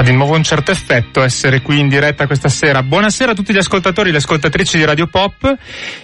[0.00, 2.82] Fa di nuovo un certo effetto essere qui in diretta questa sera.
[2.82, 5.56] Buonasera a tutti gli ascoltatori e le ascoltatrici di Radio Pop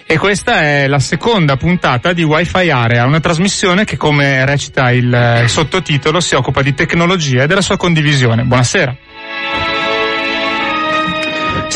[0.04, 5.44] e questa è la seconda puntata di Wi-Fi Area, una trasmissione che come recita il
[5.46, 8.44] sottotitolo si occupa di tecnologia e della sua condivisione.
[8.44, 8.96] Buonasera.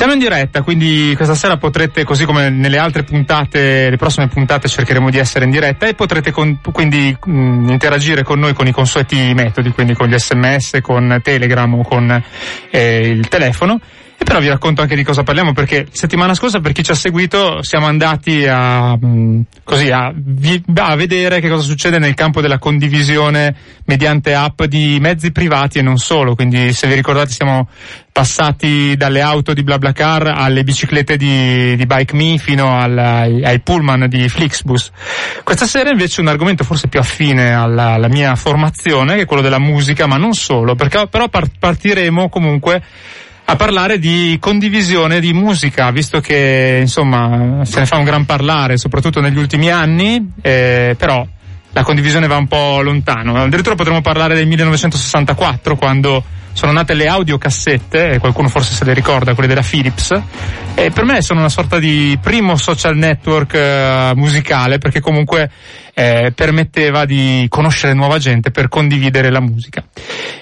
[0.00, 4.66] Siamo in diretta, quindi questa sera potrete, così come nelle altre puntate, le prossime puntate
[4.66, 8.66] cercheremo di essere in diretta e potrete con, quindi mh, mm, interagire con noi con
[8.66, 12.24] i consueti metodi, quindi con gli sms, con Telegram o con
[12.70, 13.78] eh, il telefono
[14.20, 16.94] e però vi racconto anche di cosa parliamo perché settimana scorsa per chi ci ha
[16.94, 20.12] seguito siamo andati a, mm, così, a,
[20.74, 25.82] a vedere che cosa succede nel campo della condivisione mediante app di mezzi privati e
[25.82, 26.34] non solo.
[26.34, 27.66] Quindi se vi ricordate siamo
[28.12, 34.28] passati dalle auto di BlaBlaCar alle biciclette di, di BikeMe fino ai, ai, pullman di
[34.28, 34.90] Flixbus.
[35.42, 39.42] Questa sera invece un argomento forse più affine alla, alla mia formazione che è quello
[39.42, 42.82] della musica ma non solo perché però partiremo comunque
[43.50, 48.76] a parlare di condivisione di musica, visto che insomma se ne fa un gran parlare,
[48.76, 51.26] soprattutto negli ultimi anni, eh, però
[51.72, 53.40] la condivisione va un po' lontano.
[53.40, 56.22] Addirittura potremmo parlare del 1964, quando
[56.52, 60.20] sono nate le audiocassette, qualcuno forse se le ricorda, quelle della Philips,
[60.74, 65.50] e per me sono una sorta di primo social network eh, musicale, perché comunque
[65.94, 69.84] eh, permetteva di conoscere nuova gente per condividere la musica.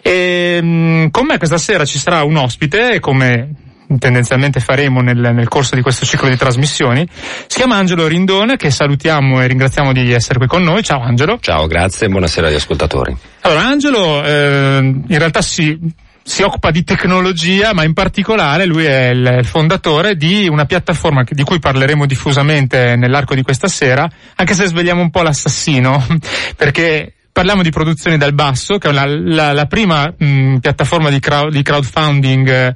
[0.02, 3.50] E, mh, mm, con me questa sera ci sarà un ospite, come
[3.98, 7.08] tendenzialmente faremo nel, nel, corso di questo ciclo di trasmissioni.
[7.46, 10.82] Si chiama Angelo Rindone, che salutiamo e ringraziamo di essere qui con noi.
[10.82, 11.38] Ciao Angelo.
[11.40, 13.16] Ciao, grazie e buonasera agli ascoltatori.
[13.42, 15.78] Allora, Angelo eh, in realtà si,
[16.22, 21.42] si occupa di tecnologia, ma in particolare lui è il, fondatore di una piattaforma di
[21.42, 26.04] cui parleremo diffusamente nell'arco di questa sera, anche se svegliamo un po' l'assassino,
[26.56, 31.20] perché parliamo di produzioni dal basso, che è la, la, la prima mh, piattaforma di,
[31.20, 32.74] crowd, di crowdfunding eh,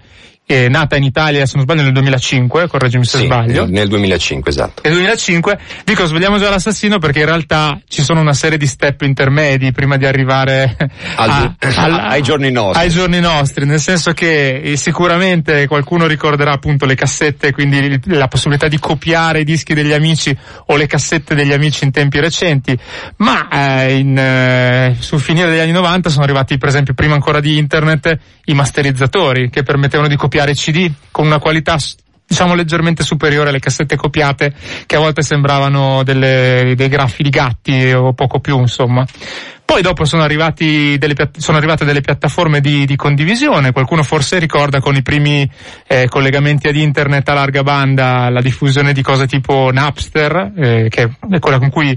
[0.52, 3.66] che è nata in Italia, se non sbaglio, nel 2005, correggimi se sì, sbaglio.
[3.66, 4.82] Nel 2005, esatto.
[4.84, 9.00] Nel 2005, dico svegliamo già l'assassino perché in realtà ci sono una serie di step
[9.00, 10.76] intermedi prima di arrivare
[11.16, 12.82] a, al, ai giorni nostri.
[12.82, 18.28] Ai giorni nostri, nel senso che eh, sicuramente qualcuno ricorderà appunto le cassette, quindi la
[18.28, 20.36] possibilità di copiare i dischi degli amici
[20.66, 22.78] o le cassette degli amici in tempi recenti,
[23.16, 27.40] ma eh, in, eh, sul finire degli anni 90 sono arrivati per esempio prima ancora
[27.40, 31.76] di internet i masterizzatori che permettevano di copiare copiare CD con una qualità
[32.26, 34.54] diciamo leggermente superiore alle cassette copiate
[34.86, 39.06] che a volte sembravano delle, dei graffi di gatti o poco più insomma.
[39.64, 44.96] Poi dopo sono, delle, sono arrivate delle piattaforme di, di, condivisione, qualcuno forse ricorda con
[44.96, 45.48] i primi
[45.86, 51.16] eh, collegamenti ad internet a larga banda la diffusione di cose tipo Napster, eh, che
[51.30, 51.96] è quella con cui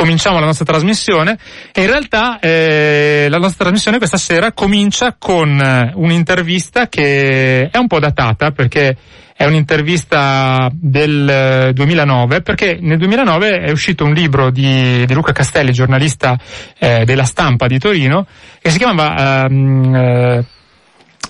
[0.00, 1.36] cominciamo la nostra trasmissione
[1.74, 7.76] e in realtà eh, la nostra trasmissione questa sera comincia con eh, un'intervista che è
[7.76, 8.96] un po' datata perché
[9.36, 15.32] è un'intervista del 2009 eh, perché nel 2009 è uscito un libro di, di Luca
[15.32, 16.38] Castelli, giornalista
[16.78, 18.26] eh, della stampa di Torino,
[18.58, 20.44] che si chiamava ehm, eh,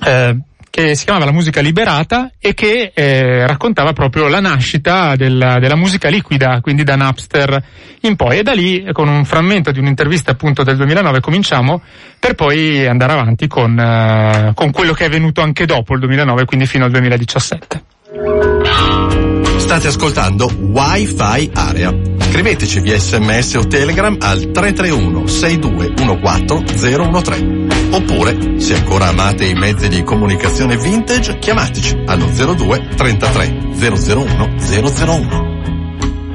[0.07, 0.37] eh,
[0.71, 5.75] che si chiamava La musica liberata e che eh, raccontava proprio la nascita della, della,
[5.75, 7.63] musica liquida, quindi da Napster
[8.03, 8.39] in poi.
[8.39, 11.83] E da lì, con un frammento di un'intervista appunto del 2009, cominciamo
[12.19, 16.45] per poi andare avanti con, eh, con quello che è venuto anche dopo il 2009,
[16.45, 17.83] quindi fino al 2017.
[19.57, 22.20] State ascoltando Wi-Fi Area.
[22.31, 27.67] Scriveteci via sms o telegram al 331 6214 013.
[27.91, 35.50] Oppure, se ancora amate i mezzi di comunicazione vintage, chiamateci allo 02 33 001 001.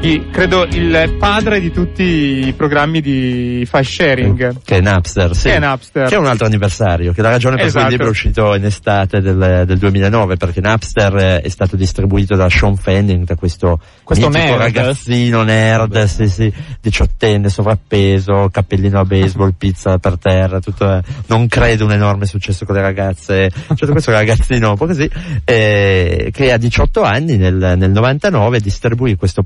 [0.05, 2.03] I, credo il padre di tutti
[2.47, 4.61] i programmi di file sharing.
[4.63, 5.49] Che è Napster, sì.
[5.49, 6.07] Che è Napster.
[6.07, 7.85] Che è un altro anniversario, che è la ragione per esatto.
[7.85, 12.35] cui il libro è uscito in estate del, del 2009, perché Napster è stato distribuito
[12.35, 14.57] da Sean Fanning, da questo, questo nerd.
[14.57, 21.85] ragazzino nerd, sì, sì, diciottenne, sovrappeso, cappellino a baseball, pizza per terra, tutto, non credo
[21.85, 25.09] un enorme successo con le ragazze, cioè questo ragazzino un po' così,
[25.43, 29.43] eh, che a 18 anni nel, nel 99 distribuì questo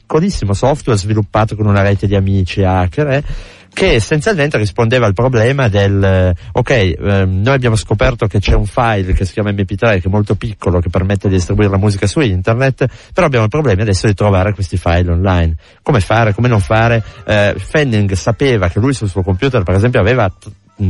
[0.00, 3.24] piccolissimo software sviluppato con una rete di amici hacker eh,
[3.72, 6.94] che essenzialmente rispondeva al problema del ok, eh,
[7.24, 10.80] noi abbiamo scoperto che c'è un file che si chiama MP3 che è molto piccolo
[10.80, 14.52] che permette di distribuire la musica su internet, però abbiamo il problema adesso di trovare
[14.54, 15.54] questi file online.
[15.82, 17.02] Come fare, come non fare?
[17.24, 20.30] Eh, Fanning sapeva che lui sul suo computer per esempio aveva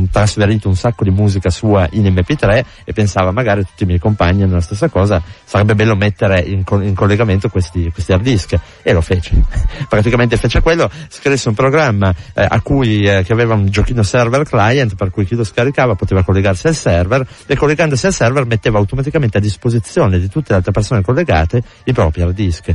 [0.09, 4.43] trasferito un sacco di musica sua in MP3 e pensava magari tutti i miei compagni
[4.43, 8.59] hanno la stessa cosa, sarebbe bello mettere in, co- in collegamento questi, questi, hard disk
[8.81, 9.33] e lo fece.
[9.87, 14.43] Praticamente fece quello, scrisse un programma eh, a cui, eh, che aveva un giochino server
[14.43, 18.77] client per cui chi lo scaricava poteva collegarsi al server e collegandosi al server metteva
[18.77, 22.73] automaticamente a disposizione di tutte le altre persone collegate i propri hard disk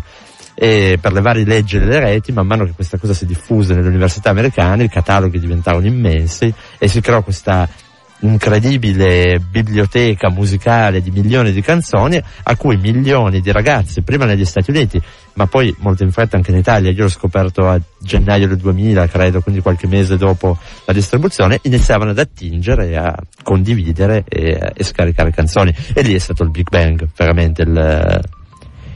[0.59, 3.89] e per le varie leggi delle reti, man mano che questa cosa si diffuse nelle
[3.89, 7.69] università americane, i cataloghi diventavano immensi e si creò questa
[8.21, 14.71] incredibile biblioteca musicale di milioni di canzoni a cui milioni di ragazzi, prima negli Stati
[14.71, 15.01] Uniti,
[15.35, 19.07] ma poi molto in fretta anche in Italia, io l'ho scoperto a gennaio del 2000,
[19.09, 20.57] credo, quindi qualche mese dopo
[20.87, 25.75] la distribuzione, iniziavano ad attingere, a condividere e, e scaricare canzoni.
[25.93, 28.23] E lì è stato il Big Bang, veramente il,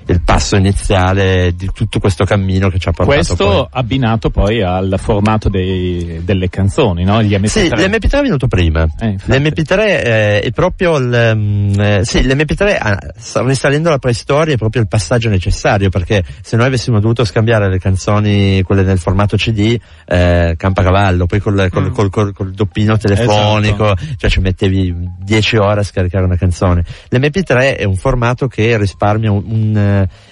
[0.07, 3.67] il passo iniziale di tutto questo cammino che ci ha portato questo poi.
[3.71, 7.23] abbinato poi al formato dei, delle canzoni no?
[7.23, 12.01] Gli MP3 sì l'MP3 è venuto prima eh, l'MP3 eh, è proprio il um, eh,
[12.05, 12.99] sì l'MP3 ah,
[13.45, 17.79] risalendo alla preistoria è proprio il passaggio necessario perché se noi avessimo dovuto scambiare le
[17.79, 21.93] canzoni quelle nel formato CD eh, campacavallo poi col, col, mm.
[21.93, 24.15] col, col, col doppino telefonico esatto.
[24.17, 29.31] cioè ci mettevi 10 ore a scaricare una canzone l'MP3 è un formato che risparmia
[29.31, 29.77] un, un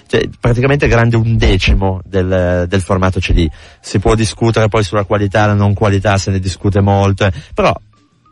[0.07, 3.47] cioè, praticamente grande un decimo del, del, formato CD.
[3.79, 7.73] Si può discutere poi sulla qualità, la non qualità, se ne discute molto, eh, però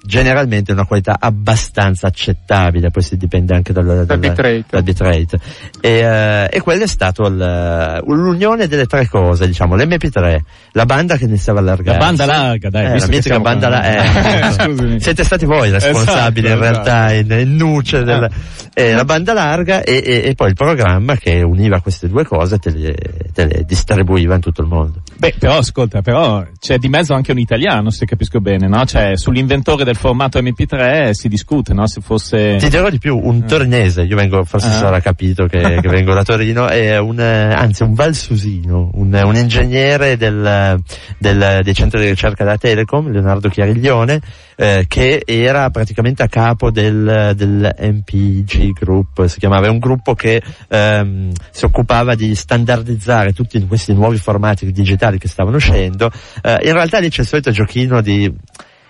[0.07, 4.65] generalmente una qualità abbastanza accettabile, poi si dipende anche dal, dal, dal bitrate.
[4.69, 5.39] Dal bitrate.
[5.81, 10.39] E, uh, e quello è stato il, l'unione delle tre cose, diciamo, l'MP3,
[10.71, 11.99] la banda che iniziava a allargare.
[11.99, 12.85] La banda larga, dai.
[12.85, 13.75] Eh, la mitica banda larga.
[14.67, 17.33] Eh, siete stati voi responsabili esatto, in realtà esatto.
[17.33, 18.29] in, in nuce del, ah.
[18.79, 22.55] Eh, la banda larga e, e, e, poi il programma che univa queste due cose
[22.55, 22.95] e te le,
[23.33, 25.01] te le distribuiva in tutto il mondo.
[25.17, 28.85] Beh, però ascolta, però c'è di mezzo anche un italiano, se capisco bene, no?
[28.85, 31.87] Cioè, sull'inventore del formato MP3 si discute, no?
[31.87, 32.57] Se fosse...
[32.57, 33.45] Ti dirò di più, un eh.
[33.47, 34.73] torinese, io vengo, forse ah.
[34.73, 40.17] sarà capito che, che, vengo da Torino, è un, anzi un valsusino, un, un ingegnere
[40.17, 40.79] del,
[41.17, 44.21] del, dei centri di ricerca della Telecom, Leonardo Chiariglione,
[44.59, 50.15] eh, che era praticamente a capo del, del MPG Group, si chiamava, è un gruppo
[50.15, 56.11] che ehm, si occupava di standardizzare tutti questi nuovi formati digitali che stavano uscendo.
[56.41, 58.33] Eh, in realtà lì c'è il solito giochino di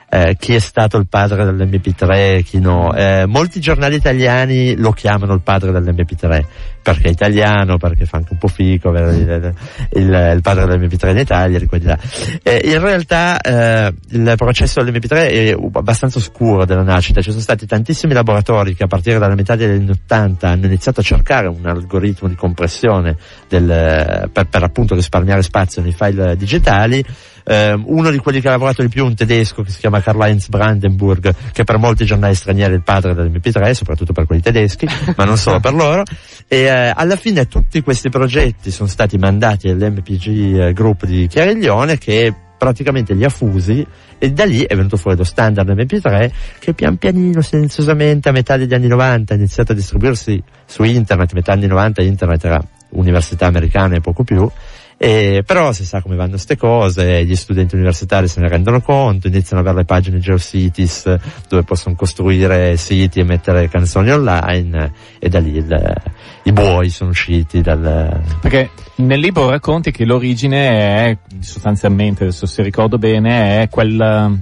[0.09, 2.93] eh, chi è stato il padre dell'MP3 chi no.
[2.93, 6.45] Eh, molti giornali italiani lo chiamano il padre dell'MP3
[6.81, 9.53] perché è italiano, perché fa anche un po' fico il,
[9.91, 11.97] il, il padre dell'MP3 in Italia, di qua di là.
[12.41, 17.65] Eh, in realtà eh, il processo dell'MP3 è abbastanza oscuro della nascita, ci sono stati
[17.65, 21.65] tantissimi laboratori che a partire dalla metà degli anni 80 hanno iniziato a cercare un
[21.65, 23.17] algoritmo di compressione
[23.49, 27.03] del, per, per appunto risparmiare spazio nei file digitali
[27.47, 30.49] eh, uno di quelli che ha lavorato di più un tedesco che si chiama Karl-Heinz
[30.49, 34.85] Brandenburg, che per molti giornali stranieri è il padre dell'MP3, soprattutto per quelli tedeschi,
[35.15, 36.03] ma non solo per loro.
[36.47, 41.97] E eh, alla fine tutti questi progetti sono stati mandati all'MPG eh, Group di Chiariglione
[41.97, 43.85] che praticamente li ha fusi
[44.17, 48.57] e da lì è venuto fuori lo standard MP3 che pian pianino, silenziosamente a metà
[48.57, 53.45] degli anni 90 ha iniziato a distribuirsi su internet, metà anni 90 internet era università
[53.45, 54.49] americana e poco più
[54.97, 59.27] e, però si sa come vanno queste cose, gli studenti universitari se ne rendono conto,
[59.27, 65.29] iniziano ad avere le pagine GeoCities dove possono costruire siti e mettere canzoni online e
[65.29, 66.01] da lì il,
[66.43, 68.21] i buoi sono usciti dal...
[68.41, 74.35] Perché nel libro racconti che l'origine è, sostanzialmente, adesso se ricordo bene, è quella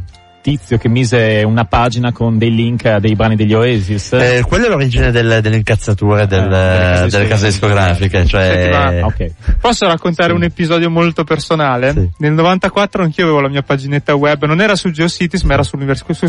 [0.46, 4.14] tizio che mise una pagina con dei link a dei brani degli Oasis.
[4.14, 8.28] Eh, quella è l'origine del, delle incazzature del, eh, delle case discografiche.
[8.28, 8.70] Cioè...
[8.70, 9.34] Ma, okay.
[9.60, 10.36] Posso raccontare sì.
[10.36, 11.94] un episodio molto personale?
[11.94, 12.10] Sì.
[12.20, 15.80] Nel 94 anch'io avevo la mia paginetta web, non era su GeoCities ma era sul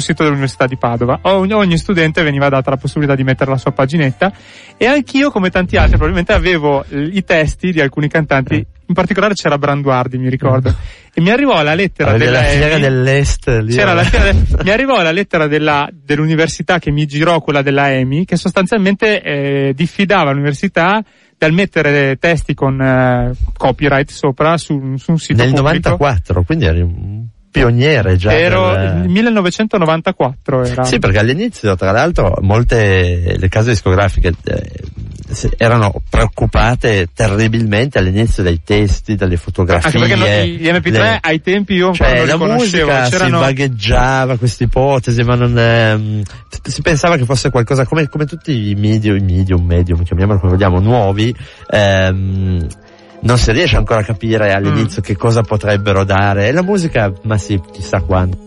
[0.01, 1.19] sito dell'Università di Padova.
[1.23, 4.33] Ogni, ogni studente veniva data la possibilità di mettere la sua paginetta
[4.79, 9.59] e anch'io come tanti altri probabilmente avevo i testi di alcuni cantanti in particolare c'era
[9.59, 10.75] Branduardi, mi ricordo.
[11.13, 12.81] E mi arrivò la lettera Avevi della la fiera EMI.
[12.81, 13.49] dell'Est.
[13.63, 13.95] lì, C'era eh.
[13.95, 18.25] la fiera del- mi arrivò la lettera della- dell'università che mi girò quella della EMI,
[18.25, 21.03] che sostanzialmente eh, diffidava l'università
[21.39, 25.91] dal mettere testi con eh, copyright sopra su, su un sito Nel pubblico.
[25.91, 28.33] 94, quindi eri un pioniere già.
[28.39, 30.85] Ero del- nel 1994 era.
[30.85, 34.71] Sì, perché all'inizio, tra l'altro, molte le case discografiche eh,
[35.57, 40.01] erano preoccupate terribilmente all'inizio dai testi, dalle fotografie.
[40.01, 44.65] Anche perché gli MP3 le- ai tempi io cioè, non la musica si vagheggiava questa
[44.65, 46.23] ipotesi, ma non ehm,
[46.63, 50.53] si pensava che fosse qualcosa come, come tutti i medium, i medium, medium, chiamiamolo come
[50.53, 51.35] vogliamo, nuovi.
[51.71, 52.67] ehm,
[53.19, 56.49] non si riesce ancora a capire all'inizio che cosa potrebbero dare.
[56.49, 58.39] E la musica, ma sì, chissà quando.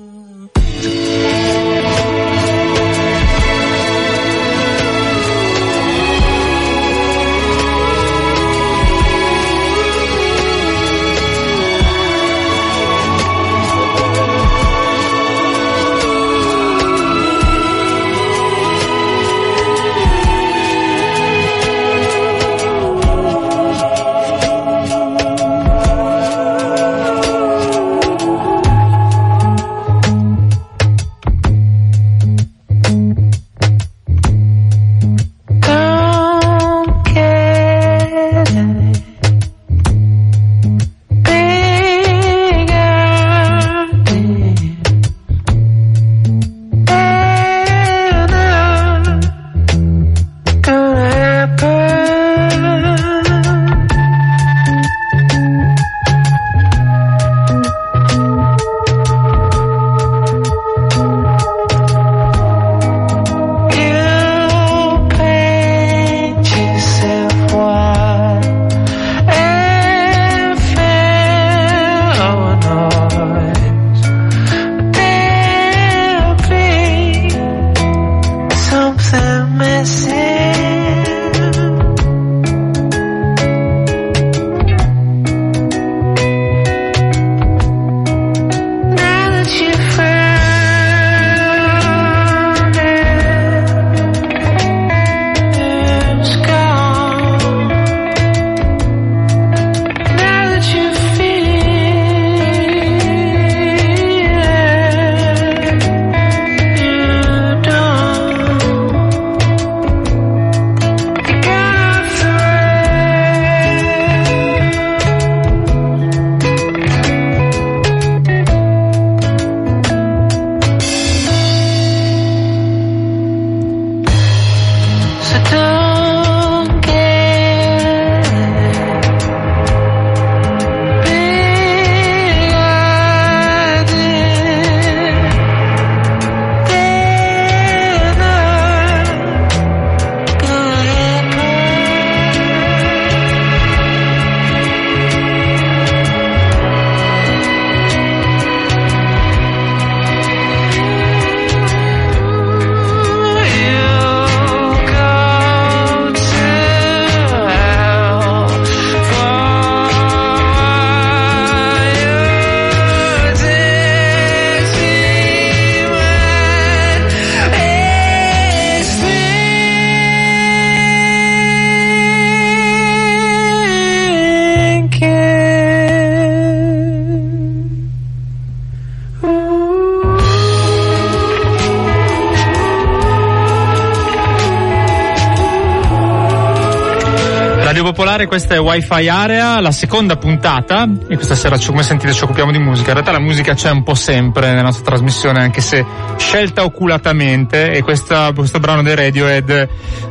[188.29, 192.59] Questa è Wi-Fi Area, la seconda puntata e questa sera come sentite ci occupiamo di
[192.59, 192.89] musica.
[192.89, 195.83] In realtà la musica c'è un po' sempre nella nostra trasmissione anche se
[196.15, 199.67] scelta oculatamente e questa- questo brano dei Radiohead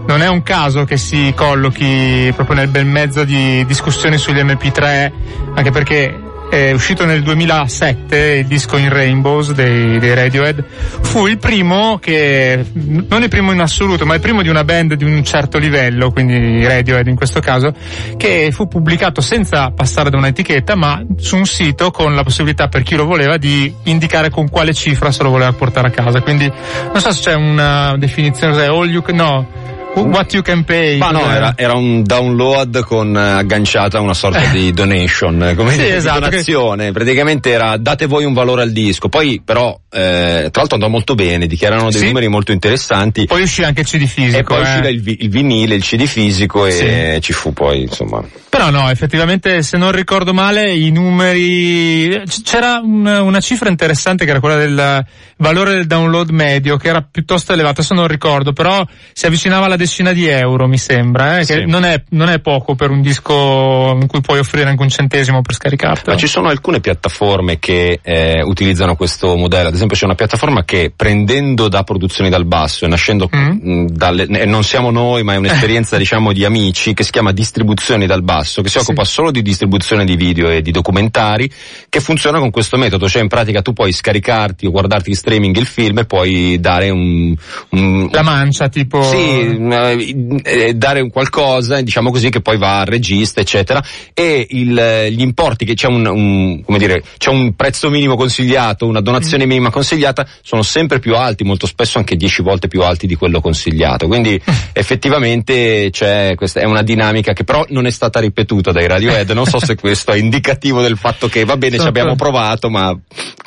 [0.08, 5.12] non è un caso che si collochi proprio nel bel mezzo di discussioni sugli MP3
[5.54, 10.64] anche perché è uscito nel 2007 il disco in Rainbows dei, dei Radiohead.
[11.02, 14.94] Fu il primo che non il primo in assoluto ma il primo di una band
[14.94, 17.72] di un certo livello quindi Radiohead in questo caso
[18.16, 22.82] che fu pubblicato senza passare da un'etichetta ma su un sito con la possibilità per
[22.82, 26.20] chi lo voleva di indicare con quale cifra se lo voleva portare a casa.
[26.20, 26.50] Quindi
[26.92, 30.98] non so se c'è una definizione all you no What You Can Pay.
[30.98, 35.78] Ma no, era, era un download con eh, agganciata una sorta di donation, come Sì,
[35.78, 36.92] di esatto, donazione.
[36.92, 39.08] Praticamente era date voi un valore al disco.
[39.08, 42.06] Poi però, eh, tra l'altro andò molto bene, dichiarano dei Sì.
[42.06, 43.26] numeri molto interessanti.
[43.26, 44.38] Poi uscì anche il CD fisico.
[44.38, 44.62] e poi eh.
[44.62, 46.70] uscì il, vi- il vinile, il CD fisico e
[47.16, 47.20] Sì.
[47.20, 48.22] ci fu poi, insomma.
[48.48, 52.22] Però no, effettivamente se non ricordo male i numeri...
[52.24, 55.04] c- c'era un- una cifra interessante che era quella del
[55.38, 59.74] valore del download medio che era piuttosto elevato, adesso non ricordo, però si avvicinava alla
[59.74, 61.64] decina di euro mi sembra, eh, che Sì.
[61.66, 65.42] non è, non è poco per un disco in cui puoi offrire anche un centesimo
[65.42, 66.12] per scaricartelo.
[66.12, 70.64] Ma ci sono alcune piattaforme che eh, utilizzano questo modello, ad esempio c'è una piattaforma
[70.64, 73.50] che prendendo da produzioni dal basso e nascendo Mm.
[73.82, 78.06] mh, dalle, non siamo noi ma è un'esperienza diciamo di amici che si chiama distribuzioni
[78.06, 81.50] dal basso, che si occupa solo di distribuzione di video e di documentari,
[81.88, 85.56] che funziona con questo metodo, cioè in pratica tu puoi scaricarti o guardarti in streaming
[85.56, 87.34] il film e puoi dare un...
[87.70, 89.02] un La mancia tipo...
[89.02, 93.82] sì, eh, eh, dare un qualcosa, diciamo così, che poi va al regista, eccetera,
[94.14, 98.86] e il- gli importi che c'è un, un- come dire, c'è un prezzo minimo consigliato,
[98.86, 99.48] una donazione Mm.
[99.48, 103.40] minima consigliata, sono sempre più alti, molto spesso anche 10 volte più alti di quello
[103.40, 104.06] consigliato.
[104.06, 104.40] Quindi
[104.72, 109.46] effettivamente c'è questa, è una dinamica che però non è stata ripetuta dai Radiohead, non
[109.46, 111.88] so se questo è indicativo del fatto che va bene, ci Certo.
[111.98, 112.96] abbiamo provato, ma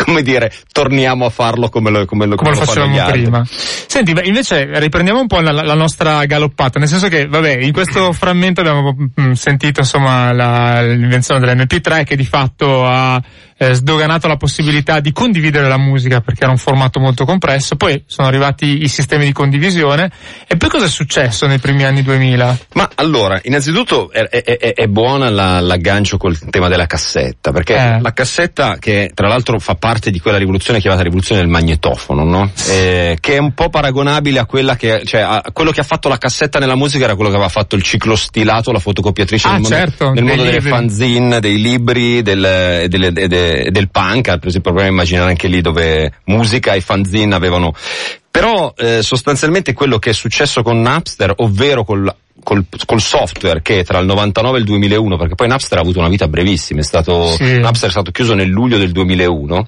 [0.03, 3.45] come dire, torniamo a farlo come lo, come lo, come lo fanno facevamo prima.
[3.45, 7.71] Senti, beh, invece riprendiamo un po' la, la nostra galoppata, nel senso che, vabbè, in
[7.71, 13.21] questo frammento abbiamo mm, sentito insomma la- l'invenzione dell'MP3 che di fatto ha
[13.61, 18.01] eh, sdoganato la possibilità di condividere la musica perché era un formato molto compresso, poi
[18.07, 20.09] sono arrivati i sistemi di condivisione
[20.47, 22.57] e poi cosa è successo nei primi anni 2000?
[22.73, 27.75] Ma allora, innanzitutto è, è- è- è buona la- l'aggancio col tema della cassetta, perché
[27.75, 28.01] Eh.
[28.01, 32.51] la cassetta che tra l'altro fa parte di quella rivoluzione chiamata rivoluzione del magnetofono, no?
[32.67, 36.09] Eh, che è un po' paragonabile a quella che, cioè a quello che ha fatto
[36.09, 39.51] la cassetta nella musica era quello che aveva fatto il ciclo stilato, la fotocopiatrice Ah,
[39.51, 43.89] nel mondo, certo, nel dei mondo delle fanzine, dei libri, del, delle- de- de- del
[43.89, 47.73] punk, esempio proviamo a immaginare anche lì dove musica e fanzine avevano
[48.31, 53.83] però eh, sostanzialmente quello che è successo con Napster, ovvero col, col, col software che
[53.83, 56.83] tra il 99 e il 2001, perché poi Napster ha avuto una vita brevissima, è
[56.83, 57.59] stato, Sì.
[57.59, 59.67] Napster è stato chiuso nel luglio del 2001.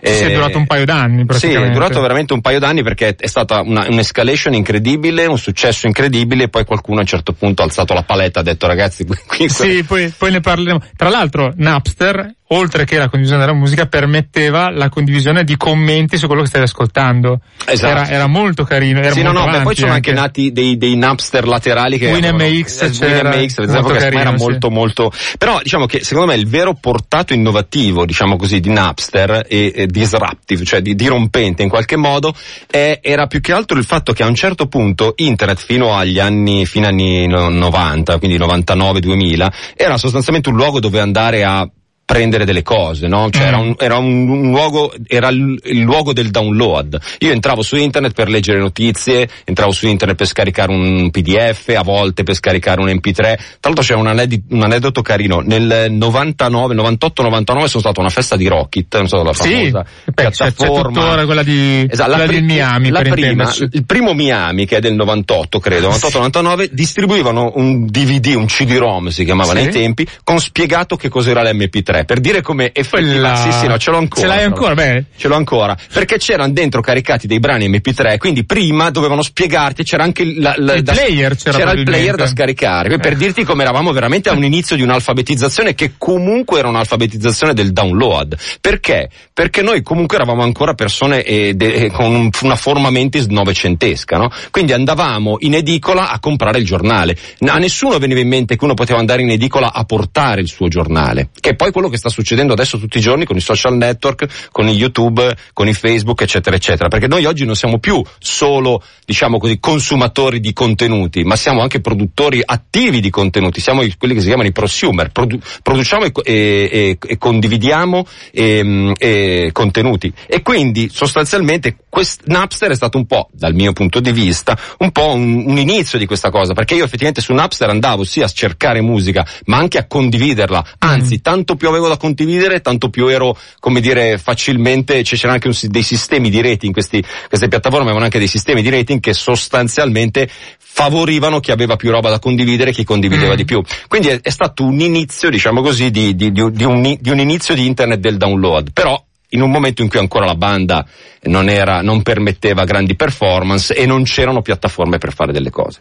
[0.00, 3.26] Sì, è durato un paio d'anni Sì, è durato veramente un paio d'anni perché è
[3.26, 7.64] stata una, un'escalation incredibile, un successo incredibile e poi qualcuno a un certo punto ha
[7.64, 10.80] alzato la paletta e ha detto ragazzi qui, qui Sì, poi, poi ne parleremo.
[10.96, 16.26] Tra l'altro Napster, oltre che la condivisione della musica, permetteva la condivisione di commenti su
[16.26, 17.40] quello che stavi ascoltando.
[17.64, 17.90] Esatto.
[17.90, 19.00] Era, era molto carino.
[19.00, 22.10] Era sì, no, molto no, beh, poi sono anche nati dei, dei Napster laterali che
[22.10, 24.44] WinMX eh, c'era, WinMX, esempio, molto carino, era sì.
[24.44, 29.46] molto molto però diciamo che secondo me il vero portato innovativo diciamo così di Napster
[29.48, 32.34] e, e disruptive cioè di dirompente in qualche modo
[32.70, 36.18] è- era più che altro il fatto che a un certo punto internet fino agli
[36.18, 41.44] anni fino agli anni no- 90 quindi 99 2000 era sostanzialmente un luogo dove andare
[41.44, 41.68] a
[42.04, 43.28] prendere delle cose, no?
[43.30, 43.46] Cioè Mm.
[43.48, 46.98] era, un, era un, un luogo, era il, il luogo del download.
[47.20, 51.82] Io entravo su internet per leggere notizie, entravo su internet per scaricare un PDF, a
[51.82, 53.14] volte per scaricare un MP3.
[53.14, 55.40] Tra l'altro c'è un, anedi- un aneddoto carino.
[55.40, 59.70] Nel 99, 98, 99 sono stato a una festa di Rocket, non so la Sì,
[59.70, 61.00] famosa c'è, c'è piattaforma.
[61.00, 64.76] tuttora quella di, Esatto, la quella pri- di Miami, la prima, il primo Miami che
[64.76, 69.62] è del 98 credo, 98-99 distribuivano un DVD, un CD-ROM si chiamava Sì.
[69.62, 73.78] nei tempi, con spiegato che cos'era l'MP3 per dire come effettivamente Quella- sì sì no
[73.78, 74.20] ce l'ho ancora.
[74.20, 74.74] Ce l'hai ancora?
[74.74, 75.04] Beh.
[75.16, 80.02] Ce l'ho ancora, perché c'erano dentro caricati dei brani MP3, quindi prima dovevano spiegarti, c'era
[80.02, 83.12] anche il, la- la- Il da- player c'era c'era il player da scaricare, quindi per
[83.12, 83.16] Eh.
[83.16, 88.36] dirti come eravamo veramente a un inizio di un'alfabetizzazione che comunque era un'alfabetizzazione del download.
[88.60, 89.08] Perché?
[89.32, 94.16] Perché noi comunque eravamo ancora persone eh, de- eh, con un- una forma mentis novecentesca,
[94.16, 94.30] no?
[94.50, 97.16] Quindi andavamo in edicola a comprare il giornale.
[97.46, 100.68] A nessuno veniva in mente che uno poteva andare in edicola a portare il suo
[100.68, 104.48] giornale, che poi quello che sta succedendo adesso tutti i giorni con i social network,
[104.50, 106.88] con i YouTube, con i Facebook, eccetera, eccetera.
[106.88, 111.80] Perché noi oggi non siamo più solo, diciamo così, consumatori di contenuti, ma siamo anche
[111.80, 113.60] produttori attivi di contenuti.
[113.60, 115.10] Siamo quelli che si chiamano i prosumer.
[115.10, 120.12] Produ- produciamo e, e- e- condividiamo ehm, e contenuti.
[120.26, 124.90] E quindi sostanzialmente quest- Napster è stato un po', dal mio punto di vista, un
[124.90, 128.28] po' un, un inizio di questa cosa, perché io effettivamente su Napster andavo sì a
[128.28, 130.64] cercare musica, ma anche a condividerla.
[130.78, 135.48] Anzi, tanto più avevo da condividere, tanto più ero, come dire, facilmente, cioè c'erano anche
[135.48, 139.12] un dei sistemi di rating, questi, queste piattaforme avevano anche dei sistemi di rating che
[139.12, 143.36] sostanzialmente favorivano chi aveva più roba da condividere e chi condivideva Mm.
[143.36, 143.62] di più.
[143.88, 147.18] Quindi è, è stato un inizio, diciamo così, di, di- di- di un, di un
[147.20, 148.72] inizio di internet del download.
[148.72, 150.84] Però in un momento in cui ancora la banda
[151.22, 155.80] non, era, non permetteva grandi performance e non c'erano piattaforme per fare delle cose.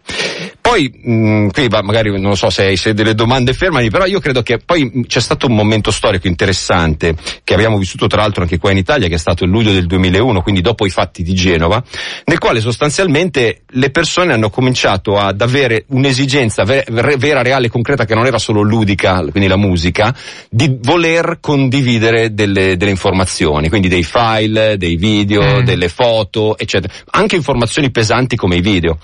[0.73, 4.05] Poi, mh, qui va, magari non lo so se hai se delle domande fermami, però
[4.07, 8.21] io credo che poi mh, c'è stato un momento storico interessante che abbiamo vissuto tra
[8.21, 10.89] l'altro anche qua in Italia, che è stato il luglio del 2001, quindi dopo i
[10.89, 11.83] fatti di Genova,
[12.25, 18.05] nel quale sostanzialmente le persone hanno cominciato ad avere un'esigenza ve- re- vera, reale, concreta,
[18.05, 20.11] che non era solo ludica, quindi la musica,
[20.49, 25.65] di voler condividere delle, delle informazioni, quindi dei file, dei video, Mm.
[25.65, 26.91] delle foto, eccetera.
[27.11, 28.97] Anche informazioni pesanti come i video.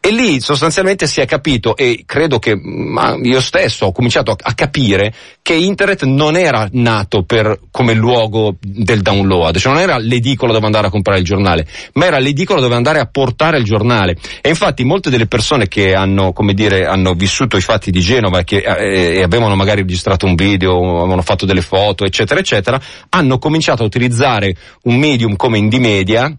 [0.00, 2.58] E lì sostanzialmente si è capito, e credo che
[3.22, 8.56] io stesso ho cominciato a, a capire che internet non era nato per, come luogo
[8.60, 12.60] del download, cioè non era l'edicola dove andare a comprare il giornale, ma era l'edicola
[12.60, 14.16] dove andare a portare il giornale.
[14.40, 18.42] E infatti molte delle persone che hanno, come dire, hanno vissuto i fatti di Genova
[18.42, 23.38] che eh, e avevano magari registrato un video, avevano fatto delle foto, eccetera, eccetera, hanno
[23.38, 26.36] cominciato a utilizzare un medium come Indymedia,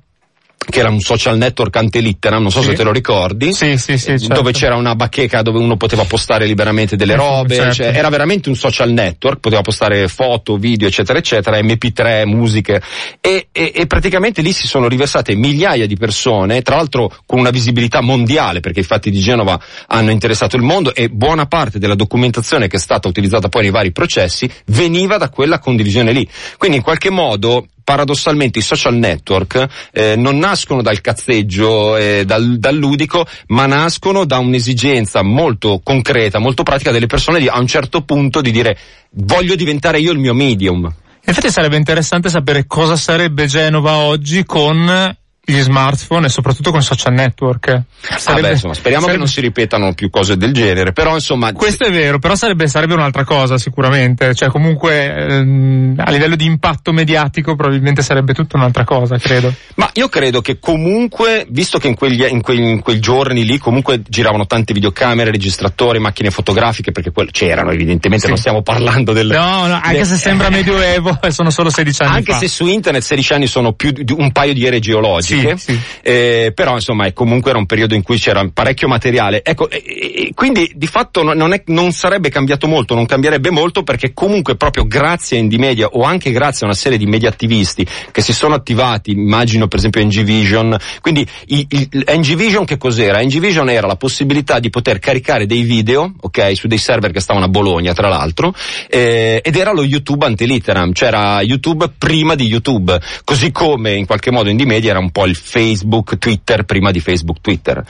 [0.68, 2.70] che era un social network ante litteram, non so Sì.
[2.70, 4.34] se te lo ricordi, Sì, sì, sì, certo.
[4.34, 7.74] dove c'era una bacheca dove uno poteva postare liberamente delle robe, certo.
[7.76, 12.82] cioè, era veramente un social network, poteva postare foto, video, eccetera, eccetera, mp3, musiche,
[13.22, 17.52] e, e- e praticamente lì si sono riversate migliaia di persone, tra l'altro con una
[17.52, 21.96] visibilità mondiale, perché i fatti di Genova hanno interessato il mondo e buona parte della
[21.96, 26.28] documentazione che è stata utilizzata poi nei vari processi veniva da quella condivisione lì.
[26.58, 32.58] Quindi in qualche modo paradossalmente i social network eh, non nascono dal cazzeggio e dal,
[32.58, 37.68] dal ludico, ma nascono da un'esigenza molto concreta, molto pratica delle persone di a un
[37.68, 38.78] certo punto di dire
[39.12, 40.84] voglio diventare io il mio medium.
[40.84, 45.16] In effetti sarebbe interessante sapere cosa sarebbe Genova oggi con
[45.48, 47.82] gli smartphone e soprattutto con i social network.
[48.00, 51.52] Sarebbe- Vabbè, insomma, speriamo che sarebbe- non si ripetano più cose del genere, però insomma
[51.54, 56.46] Questo è vero, però sarebbe, sarebbe un'altra cosa sicuramente, cioè comunque ehm, a livello di
[56.46, 59.54] impatto mediatico probabilmente sarebbe tutta un'altra cosa, credo.
[59.76, 63.58] Ma io credo che comunque, visto che in, quegli, in, quei, in quei giorni lì
[63.58, 68.30] comunque giravano tante videocamere, registratori, macchine fotografiche, perché quel- c'erano evidentemente, Sì.
[68.32, 69.28] non stiamo parlando del...
[69.28, 72.40] No, no, anche de- se sembra medioevo, eh, sono solo 16 anni Anche fa.
[72.40, 75.80] se su internet 16 anni sono più di un paio di ere geologiche, Sì, sì.
[76.02, 79.44] eh, però insomma è comunque era un periodo in cui c'era parecchio materiale.
[79.44, 83.84] Ecco, e- e- quindi di fatto non, è- non sarebbe cambiato molto, non cambierebbe molto
[83.84, 87.30] perché comunque proprio grazie a Indie Media o anche grazie a una serie di media
[87.30, 92.66] attivisti che si sono attivati, immagino per esempio NG Vision, quindi i- il- NG Vision
[92.66, 93.22] che cos'era?
[93.22, 97.20] NG Vision era la possibilità di poter caricare dei video, ok, su dei server che
[97.20, 98.54] stavano a Bologna tra l'altro,
[98.90, 104.06] eh, ed era lo YouTube ante litteram, c'era YouTube prima di YouTube, così come in
[104.06, 107.84] qualche modo Indie Media era un po' il Facebook, Twitter prima di Facebook, Twitter.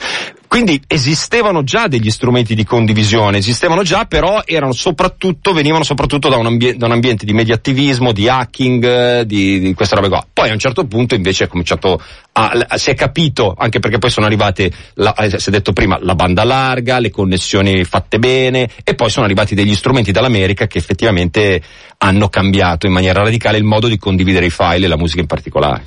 [0.48, 6.36] Quindi esistevano già degli strumenti di condivisione, esistevano già, però erano soprattutto, venivano soprattutto da
[6.36, 10.24] un, ambie- da un ambiente di mediattivismo, di hacking, eh, di, di queste robe qua.
[10.32, 12.00] Poi a un certo punto invece è cominciato
[12.38, 15.72] a, a- si è capito, anche perché poi sono arrivate, la, eh, si è detto
[15.72, 20.66] prima, la banda larga, le connessioni fatte bene, e poi sono arrivati degli strumenti dall'America
[20.66, 21.62] che effettivamente
[21.98, 25.26] hanno cambiato in maniera radicale il modo di condividere i file e la musica in
[25.26, 25.84] particolare.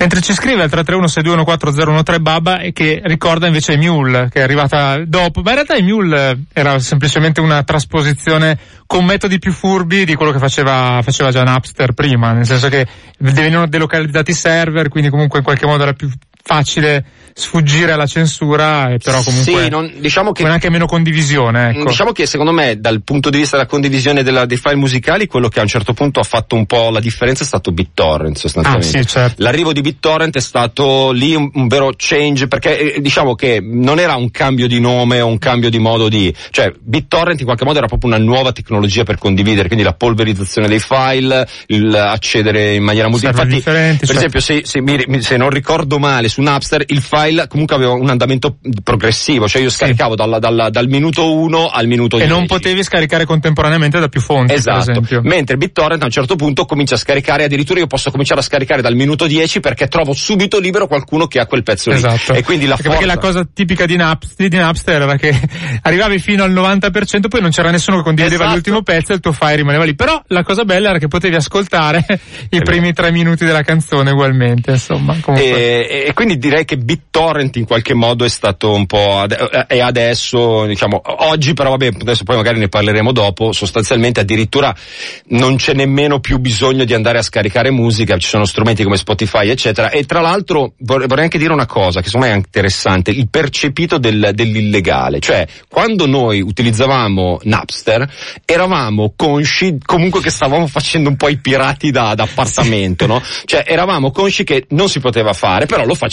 [0.00, 5.50] Mentre ci scrive al 331-6214013 Baba che ricorda invece Mule, che è arrivata dopo, ma
[5.50, 11.00] in realtà Mule era semplicemente una trasposizione con metodi più furbi di quello che faceva,
[11.02, 12.86] faceva già Napster prima, nel senso che
[13.18, 16.08] venivano delocalizzati i server, quindi comunque in qualche modo era più
[16.42, 21.70] facile sfuggire alla censura, e però comunque Sì, non- diciamo che con anche meno condivisione,
[21.70, 21.88] ecco.
[21.88, 25.48] Diciamo che secondo me dal punto di vista della condivisione della- dei file musicali quello
[25.48, 28.98] che a un certo punto ha fatto un po' la differenza è stato BitTorrent sostanzialmente.
[28.98, 29.42] Ah, sì, certo.
[29.42, 33.98] L'arrivo di BitTorrent è stato lì un, un vero change perché eh, diciamo che non
[33.98, 37.64] era un cambio di nome o un cambio di modo di, cioè BitTorrent in qualche
[37.64, 42.74] modo era proprio una nuova tecnologia per condividere, quindi la polverizzazione dei file, il accedere
[42.74, 44.36] in maniera multi Server Infatti, differenti, per certo.
[44.36, 48.08] esempio se, se, mi- se non ricordo male su Napster il file comunque aveva un
[48.08, 52.32] andamento progressivo, cioè io scaricavo dalla- dalla- dal minuto 1 al minuto E 10.
[52.34, 56.94] non potevi scaricare contemporaneamente da più fonti, Esatto, mentre BitTorrent a un certo punto comincia
[56.94, 60.86] a scaricare, addirittura io posso cominciare a scaricare dal minuto 10 perché trovo subito libero
[60.86, 61.96] qualcuno che ha quel pezzo lì.
[61.96, 62.32] Esatto.
[62.32, 63.06] E quindi la Perché forza...
[63.06, 65.34] la cosa tipica di Napster, di Napster era che
[65.82, 68.54] arrivavi fino al 90%, poi non c'era nessuno che condivideva Esatto.
[68.54, 69.94] l'ultimo pezzo e il tuo file rimaneva lì.
[69.94, 72.16] Però la cosa bella era che potevi ascoltare i
[72.50, 72.64] vero.
[72.64, 75.16] primi tre minuti della canzone ugualmente, insomma.
[75.20, 75.88] Comunque.
[75.88, 79.80] E, e quindi direi che BitTorrent in qualche modo è stato un po' ad- e
[79.80, 84.76] adesso, diciamo, oggi però vabbè, adesso poi magari ne parleremo dopo, sostanzialmente addirittura
[85.28, 89.48] non c'è nemmeno più bisogno di andare a scaricare musica, ci sono strumenti come Spotify
[89.48, 89.88] eccetera.
[89.88, 93.30] E tra l'altro vor- vorrei anche dire una cosa che secondo me è interessante, il
[93.30, 98.06] percepito del- dell'illegale, cioè quando noi utilizzavamo Napster
[98.44, 103.22] eravamo consci comunque che stavamo facendo un po' i pirati da, da appartamento, no?
[103.46, 106.08] Cioè eravamo consci che non si poteva fare, però lo facevamo,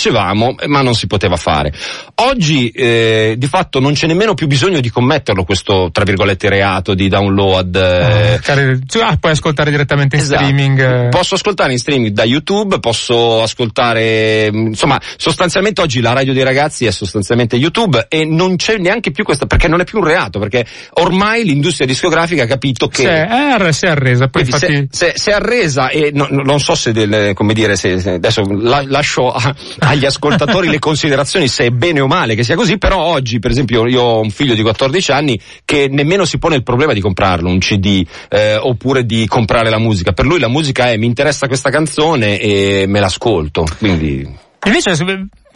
[0.68, 1.74] ma non si poteva fare.
[2.16, 6.94] Oggi eh, di fatto non c'è nemmeno più bisogno di commetterlo questo, tra virgolette, reato
[6.94, 7.76] di download.
[7.76, 10.44] eh, Cari- cioè, ah, puoi ascoltare direttamente in Esatto.
[10.44, 11.06] streaming.
[11.06, 11.10] eh.
[11.10, 16.44] Posso ascoltare in streaming da YouTube, posso ascoltare, mh, insomma, sostanzialmente oggi la radio dei
[16.44, 20.06] ragazzi è sostanzialmente YouTube e non c'è neanche più questa, perché non è più un
[20.06, 23.08] reato, perché ormai l'industria discografica ha capito che...
[23.08, 24.66] È arre- si è arresa, poi infatti...
[24.66, 28.00] se, se, se è arresa e no- no- non so se del, come dire, se,
[28.00, 29.54] se- adesso la- lascio a-
[29.88, 33.52] agli ascoltatori le considerazioni se è bene o male che sia così, però oggi per
[33.52, 37.00] esempio io ho un figlio di 14 anni che nemmeno si pone il problema di
[37.00, 41.06] comprarlo un CD eh, oppure di comprare la musica, per lui la musica è mi
[41.06, 44.96] interessa questa canzone e me l'ascolto, quindi Invece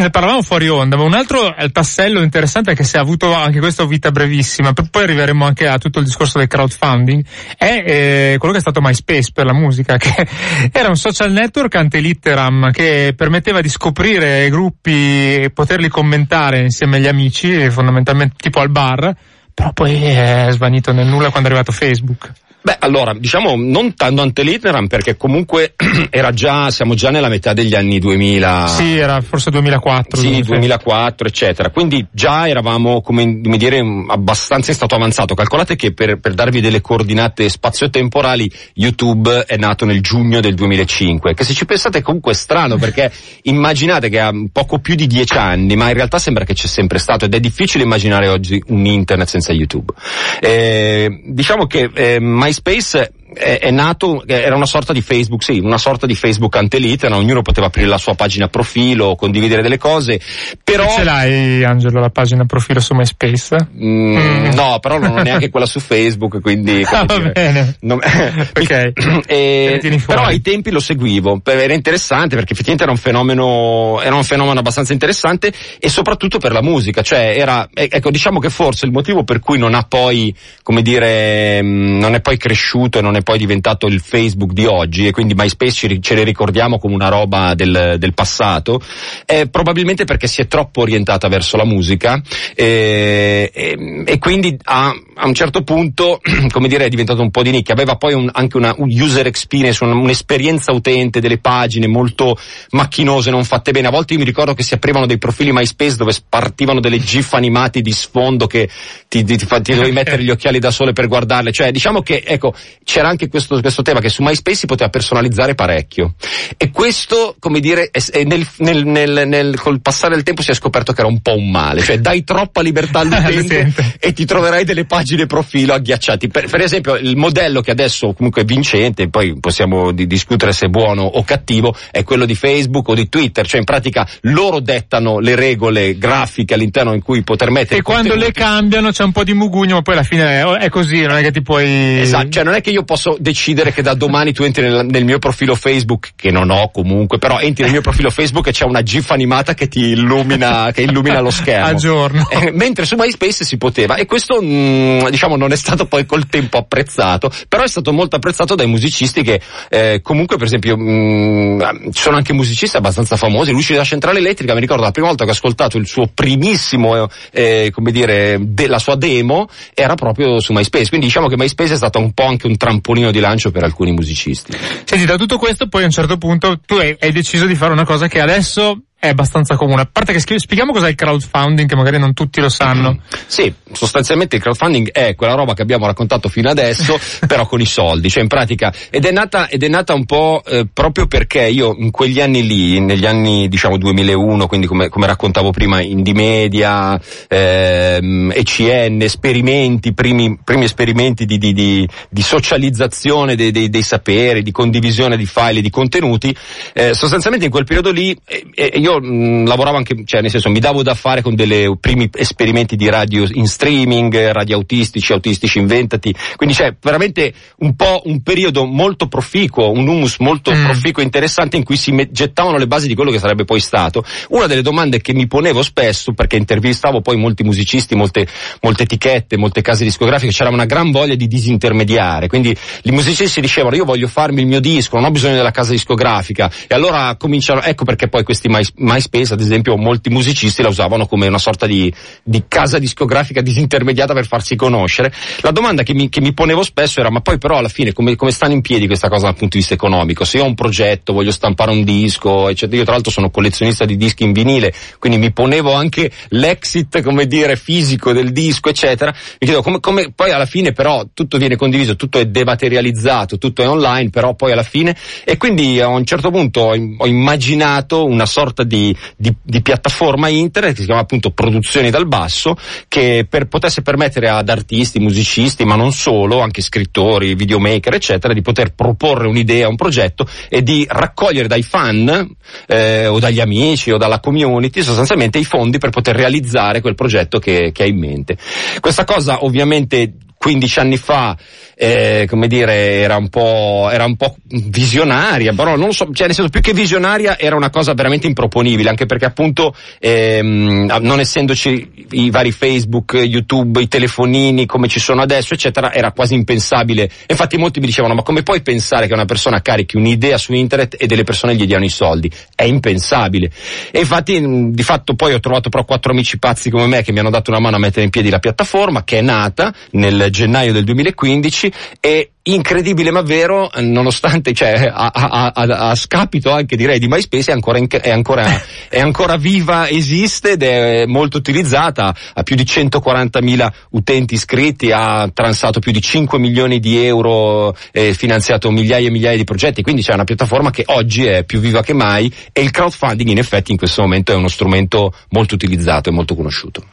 [0.01, 3.33] ne parlavamo fuori onda, ma un altro è il tassello interessante che se ha avuto
[3.33, 7.23] anche questo vita brevissima, poi arriveremo anche a tutto il discorso del crowdfunding,
[7.57, 10.27] è eh, quello che è stato MySpace per la musica, che
[10.71, 16.97] era un social network ante litteram che permetteva di scoprire gruppi e poterli commentare insieme
[16.97, 19.15] agli amici, fondamentalmente tipo al bar,
[19.53, 22.31] però poi è svanito nel nulla quando è arrivato Facebook.
[22.63, 25.73] Beh, allora, diciamo non tanto ante litteram perché comunque
[26.11, 28.67] era già, siamo già nella metà degli anni 2000.
[28.67, 30.19] Sì, era forse 2004.
[30.19, 30.57] Sì, 2006.
[30.59, 31.69] 2004, eccetera.
[31.71, 35.33] Quindi già eravamo, come, come dire, abbastanza in stato avanzato.
[35.33, 41.33] Calcolate che per, per darvi delle coordinate spazio-temporali, YouTube è nato nel giugno del 2005,
[41.33, 43.11] che se ci pensate comunque è strano perché
[43.43, 46.99] immaginate che ha poco più di dieci anni, ma in realtà sembra che c'è sempre
[46.99, 49.93] stato ed è difficile immaginare oggi un internet senza YouTube.
[50.39, 52.19] Eh, diciamo che eh,
[52.51, 56.77] MySpace è, è nato, era una sorta di Facebook, sì, una sorta di Facebook ante
[56.79, 60.19] litteram, ognuno poteva aprire la sua pagina profilo, condividere delle cose,
[60.63, 60.87] però...
[60.95, 63.55] Ce l'hai, Angelo, la pagina profilo su MySpace?
[63.81, 64.51] Mm, Mm.
[64.53, 66.85] No, però non ho neanche quella su Facebook, quindi...
[66.91, 67.77] Ah, va dire, bene.
[67.81, 67.99] non-
[68.53, 68.91] Ok.
[69.27, 70.19] E- tieni fuori.
[70.19, 74.59] però ai tempi lo seguivo, era interessante perché effettivamente era un fenomeno, era un fenomeno
[74.59, 78.91] abbastanza interessante e soprattutto per la musica, cioè era, e- ecco diciamo che forse il
[78.91, 83.15] motivo per cui non ha poi, come dire, mm, non è poi cresciuto e non
[83.15, 87.09] è poi diventato il Facebook di oggi e quindi MySpace ce le ricordiamo come una
[87.09, 88.81] roba del, del passato,
[89.25, 92.21] è probabilmente perché si è troppo orientata verso la musica
[92.55, 96.19] e, e- e quindi a, a un certo punto,
[96.51, 97.73] come dire, è diventato un po' di nicchia.
[97.73, 102.37] Aveva poi un- anche una un user experience, un- un'esperienza utente delle pagine molto
[102.71, 103.87] macchinose, non fatte bene.
[103.87, 107.33] A volte io mi ricordo che si aprivano dei profili MySpace dove partivano delle gif
[107.33, 108.69] animati di sfondo che
[109.07, 111.51] ti, ti, ti ti dovevi mettere gli occhiali da sole per guardarle.
[111.51, 112.53] Cioè, diciamo che, ecco,
[112.83, 116.15] c'era anche questo, questo tema che su MySpace si poteva personalizzare parecchio.
[116.57, 120.51] E questo, come dire, è- è nel, nel, nel, nel- col passare del tempo si
[120.51, 121.81] è scoperto che era un po' un male.
[121.81, 126.27] Cioè, dai troppa libertà all'utente e ti troverai delle pagine profilo agghiacciati.
[126.27, 130.65] Per, per esempio, il modello che adesso comunque è vincente, poi possiamo di- discutere se
[130.65, 133.45] è buono o cattivo, è quello di Facebook o di Twitter.
[133.47, 138.13] Cioè, in pratica, loro dettano le regole grafiche all'interno in cui poter mettere E quando
[138.15, 138.39] le contenuti.
[138.39, 141.21] cambiano c'è un po' di mugugno, ma poi alla fine è, è così, non è
[141.21, 141.99] che ti puoi...
[142.01, 145.05] Esatto, cioè non è che io posso decidere che da domani tu entri nel, nel
[145.05, 148.65] mio profilo Facebook, che non ho comunque, però entri nel mio profilo Facebook e c'è
[148.65, 151.67] una gif animata che ti illumina, che illumina lo schermo.
[151.67, 152.27] A giorno.
[152.29, 156.27] Eh, mentre su MySpace si poteva e questo mh, diciamo non è stato poi col
[156.27, 161.91] tempo apprezzato, però è stato molto apprezzato dai musicisti che eh, comunque per esempio mh,
[161.91, 165.23] ci sono anche musicisti abbastanza famosi, Luci della Centrale Elettrica, mi ricordo la prima volta
[165.23, 170.39] che ho ascoltato il suo primissimo, eh, come dire, de- la sua demo era proprio
[170.39, 172.80] su MySpace, quindi diciamo che MySpace è stato un po' anche un trampolino
[173.11, 174.57] di lancio per alcuni musicisti.
[174.83, 177.71] Senti, da tutto questo poi a un certo punto tu hai, hai deciso di fare
[177.71, 179.81] una cosa che adesso è abbastanza comune.
[179.81, 182.99] A parte che spieghiamo cos'è il crowdfunding, che magari non tutti lo sanno.
[183.25, 187.65] Sì, sostanzialmente il crowdfunding è quella roba che abbiamo raccontato fino adesso, però con i
[187.65, 191.47] soldi, cioè in pratica, ed è nata, ed è nata un po' eh, proprio perché
[191.47, 196.13] io in quegli anni lì, negli anni diciamo 2001, quindi come, come raccontavo prima, Indie
[196.13, 203.81] Media, ehm, ECN, esperimenti, primi, primi esperimenti di, di, di, di socializzazione dei, dei, dei
[203.81, 206.35] saperi, di condivisione di file e di contenuti,
[206.73, 210.29] eh, sostanzialmente in quel periodo lì eh, eh, io io mh, lavoravo anche, cioè nel
[210.29, 215.11] senso mi davo da fare con dei primi esperimenti di radio in streaming, radio autistici,
[215.13, 220.63] autistici inventati, quindi c'è veramente un po' un periodo molto proficuo, un humus molto Mm.
[220.65, 223.59] proficuo e interessante in cui si me- gettavano le basi di quello che sarebbe poi
[223.59, 224.03] stato.
[224.29, 228.27] Una delle domande che mi ponevo spesso, perché intervistavo poi molti musicisti, molte,
[228.61, 233.75] molte etichette, molte case discografiche, c'era una gran voglia di disintermediare, quindi i musicisti dicevano
[233.75, 237.61] io voglio farmi il mio disco, non ho bisogno della casa discografica e allora cominciano,
[237.61, 238.49] ecco perché poi questi
[238.81, 244.13] MySpace ad esempio molti musicisti la usavano come una sorta di, di casa discografica disintermediata
[244.13, 245.13] per farsi conoscere.
[245.41, 248.15] La domanda che mi, che mi ponevo spesso era ma poi però alla fine come,
[248.15, 250.25] come stanno in piedi questa cosa dal punto di vista economico?
[250.25, 253.85] Se io ho un progetto, voglio stampare un disco, eccetera, io tra l'altro sono collezionista
[253.85, 259.11] di dischi in vinile, quindi mi ponevo anche l'exit, come dire, fisico del disco, eccetera.
[259.11, 263.61] Mi chiedo come, come poi alla fine però tutto viene condiviso, tutto è dematerializzato, tutto
[263.61, 268.25] è online, però poi alla fine e quindi a un certo punto ho, immaginato una
[268.25, 268.70] sorta di,
[269.15, 272.55] di, di piattaforma internet che si chiama appunto Produzioni dal Basso,
[272.87, 278.41] che per, potesse permettere ad artisti, musicisti, ma non solo, anche scrittori, videomaker, eccetera, di
[278.41, 282.35] poter proporre un'idea, un progetto e di raccogliere dai fan
[282.67, 287.39] eh, o dagli amici o dalla community sostanzialmente i fondi per poter realizzare quel progetto
[287.39, 288.37] che, che hai in mente.
[288.79, 291.37] Questa cosa ovviamente 15 anni fa,
[291.75, 296.35] eh, come dire, era un po', era un po' visionaria, però non so, cioè nel
[296.35, 302.07] senso più che visionaria era una cosa veramente improponibile, anche perché appunto, ehm, non essendoci
[302.13, 307.07] i vari Facebook, YouTube, i telefonini come ci sono adesso, eccetera, era quasi impensabile.
[307.27, 310.95] Infatti molti mi dicevano, ma come puoi pensare che una persona carichi un'idea su internet
[310.97, 312.31] e delle persone gli diano i soldi?
[312.55, 313.51] È impensabile.
[313.91, 317.19] E infatti, di fatto poi ho trovato però quattro amici pazzi come me che mi
[317.19, 320.73] hanno dato una mano a mettere in piedi la piattaforma, che è nata nel gennaio
[320.73, 326.97] del 2015 e incredibile ma vero, nonostante, cioè, a, a- a- a scapito anche direi
[326.97, 328.43] di MySpace è ancora, in- è ancora,
[328.89, 335.29] è ancora viva, esiste ed è molto utilizzata, ha più di 140.000 utenti iscritti, ha
[335.31, 340.01] transato più di 5 milioni di euro, eh, finanziato migliaia e migliaia di progetti, quindi
[340.01, 343.71] c'è una piattaforma che oggi è più viva che mai e il crowdfunding in effetti
[343.71, 346.85] in questo momento è uno strumento molto utilizzato e molto conosciuto.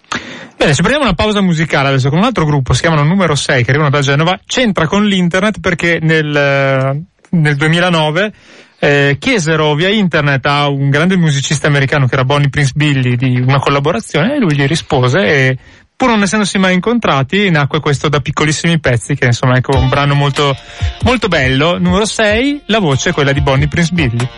[0.58, 3.62] Bene, ci prendiamo una pausa musicale adesso con un altro gruppo, si chiamano Numero 6,
[3.62, 8.32] che arrivano da Genova, c'entra con l'internet perché nel, eh, nel 2009
[8.80, 13.38] eh, chiesero via internet a un grande musicista americano che era Bonnie Prince Billy di
[13.38, 15.58] una collaborazione e lui gli rispose e
[15.94, 20.14] pur non essendosi mai incontrati nacque questo da piccolissimi pezzi che insomma ecco un brano
[20.14, 20.56] molto,
[21.02, 21.78] molto bello.
[21.78, 24.28] Numero 6, la voce è quella di Bonnie Prince Billy.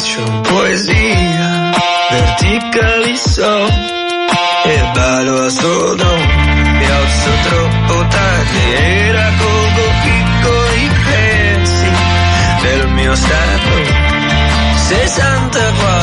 [0.00, 1.70] Faccio poesia,
[2.10, 3.66] verticali so
[4.64, 6.16] e ballo a solo,
[6.78, 11.90] mi alzo troppo tardi e raccolgo piccoli pezzi
[12.62, 14.08] del mio stato.
[14.88, 15.99] 64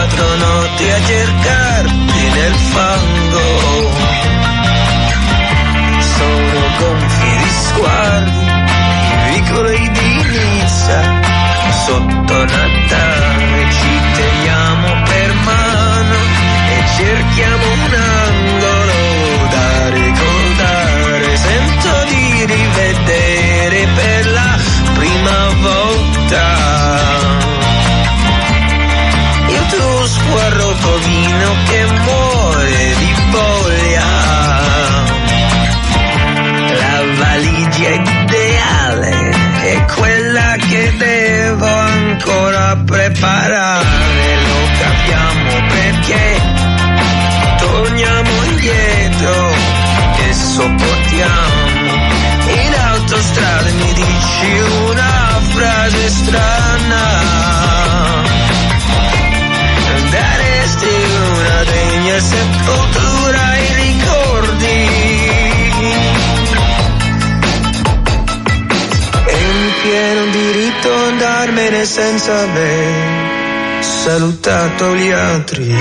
[71.87, 75.73] senza aver salutato gli altri.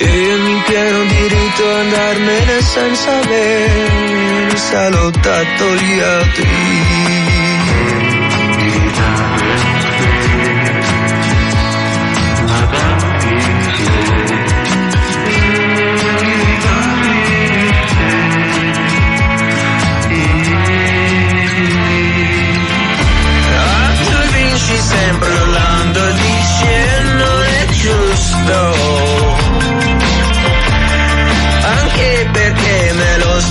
[0.00, 7.29] E in pieno diritto andarmene senza aver salutato gli altri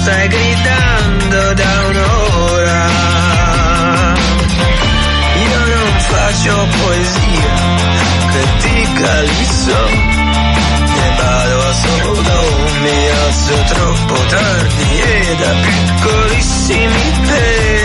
[0.02, 2.88] stai gridando da un'ora.
[5.48, 7.56] Io non faccio poesia,
[8.32, 9.84] critica lì so.
[10.96, 12.38] Ne vado a solo,
[12.82, 17.79] mi alzo troppo tardi e da piccolissimi pezzi.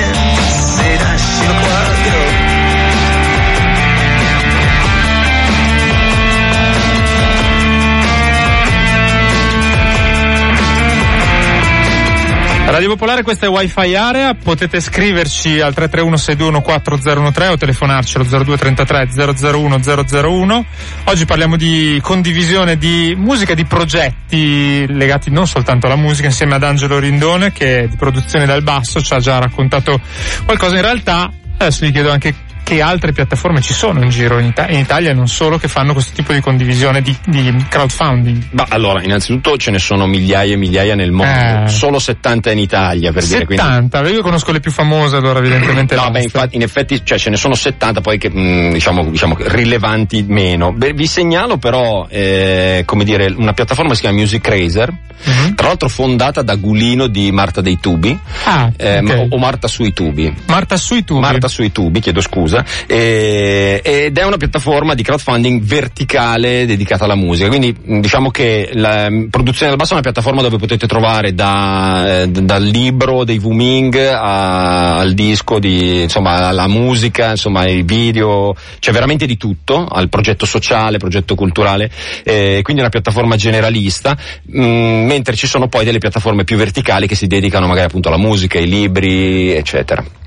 [12.67, 19.09] Radio Popolare, questa è Wi-Fi Area, potete scriverci al 331-621-4013 o telefonarci allo 0233
[19.53, 20.67] 001 001.
[21.05, 26.63] Oggi parliamo di condivisione di musica, di progetti legati non soltanto alla musica, insieme ad
[26.65, 30.01] Angelo Rindone che di produzione dal basso ci ha già raccontato
[30.45, 30.75] qualcosa.
[30.75, 32.35] In realtà adesso gli chiedo anche
[32.65, 35.69] che altre piattaforme ci sono in giro in, Ita- in Italia e non solo che
[35.69, 38.47] fanno questo tipo di condivisione di, di crowdfunding.
[38.53, 41.69] Ma allora, innanzitutto ce ne sono migliaia e migliaia nel mondo, Eh.
[41.69, 43.45] solo 70 in Italia per dire.
[43.45, 43.63] Quindi...
[43.63, 45.95] 70, io conosco le più famose allora evidentemente.
[45.95, 49.37] No, beh, infatti, in effetti, cioè, ce ne sono 70 poi che, mh, diciamo, diciamo,
[49.39, 50.73] rilevanti meno.
[50.73, 54.93] Beh, vi segnalo però, eh, come dire, una piattaforma che si chiama Music Razer,
[55.27, 55.55] Mhm.
[55.55, 59.27] tra l'altro fondata da Gulino di Marta dei Tubi, Ah, eh, ok.
[59.31, 60.35] o Marta sui tubi.
[60.47, 61.21] Marta sui tubi.
[61.21, 62.54] Marta sui tubi, chiedo scusa,
[62.87, 67.49] e- ed è una piattaforma di crowdfunding verticale dedicata alla musica.
[67.49, 72.29] Quindi diciamo che la produzione del basso è una piattaforma dove potete trovare da, eh,
[72.29, 79.27] dal libro dei Wuming al disco, di, insomma, alla musica, insomma, ai video, c'è veramente
[79.27, 81.91] di tutto, al progetto sociale, progetto culturale,
[82.23, 87.07] eh, quindi è una piattaforma generalista, mh, mentre ci sono poi delle piattaforme più verticali
[87.07, 90.23] che si dedicano magari appunto alla musica, ai libri, eccetera.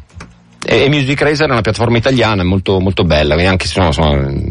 [0.69, 4.17] E, Music Razer è una piattaforma italiana molto, molto bella, quindi anche se no, insomma,
[4.17, 4.49] mm,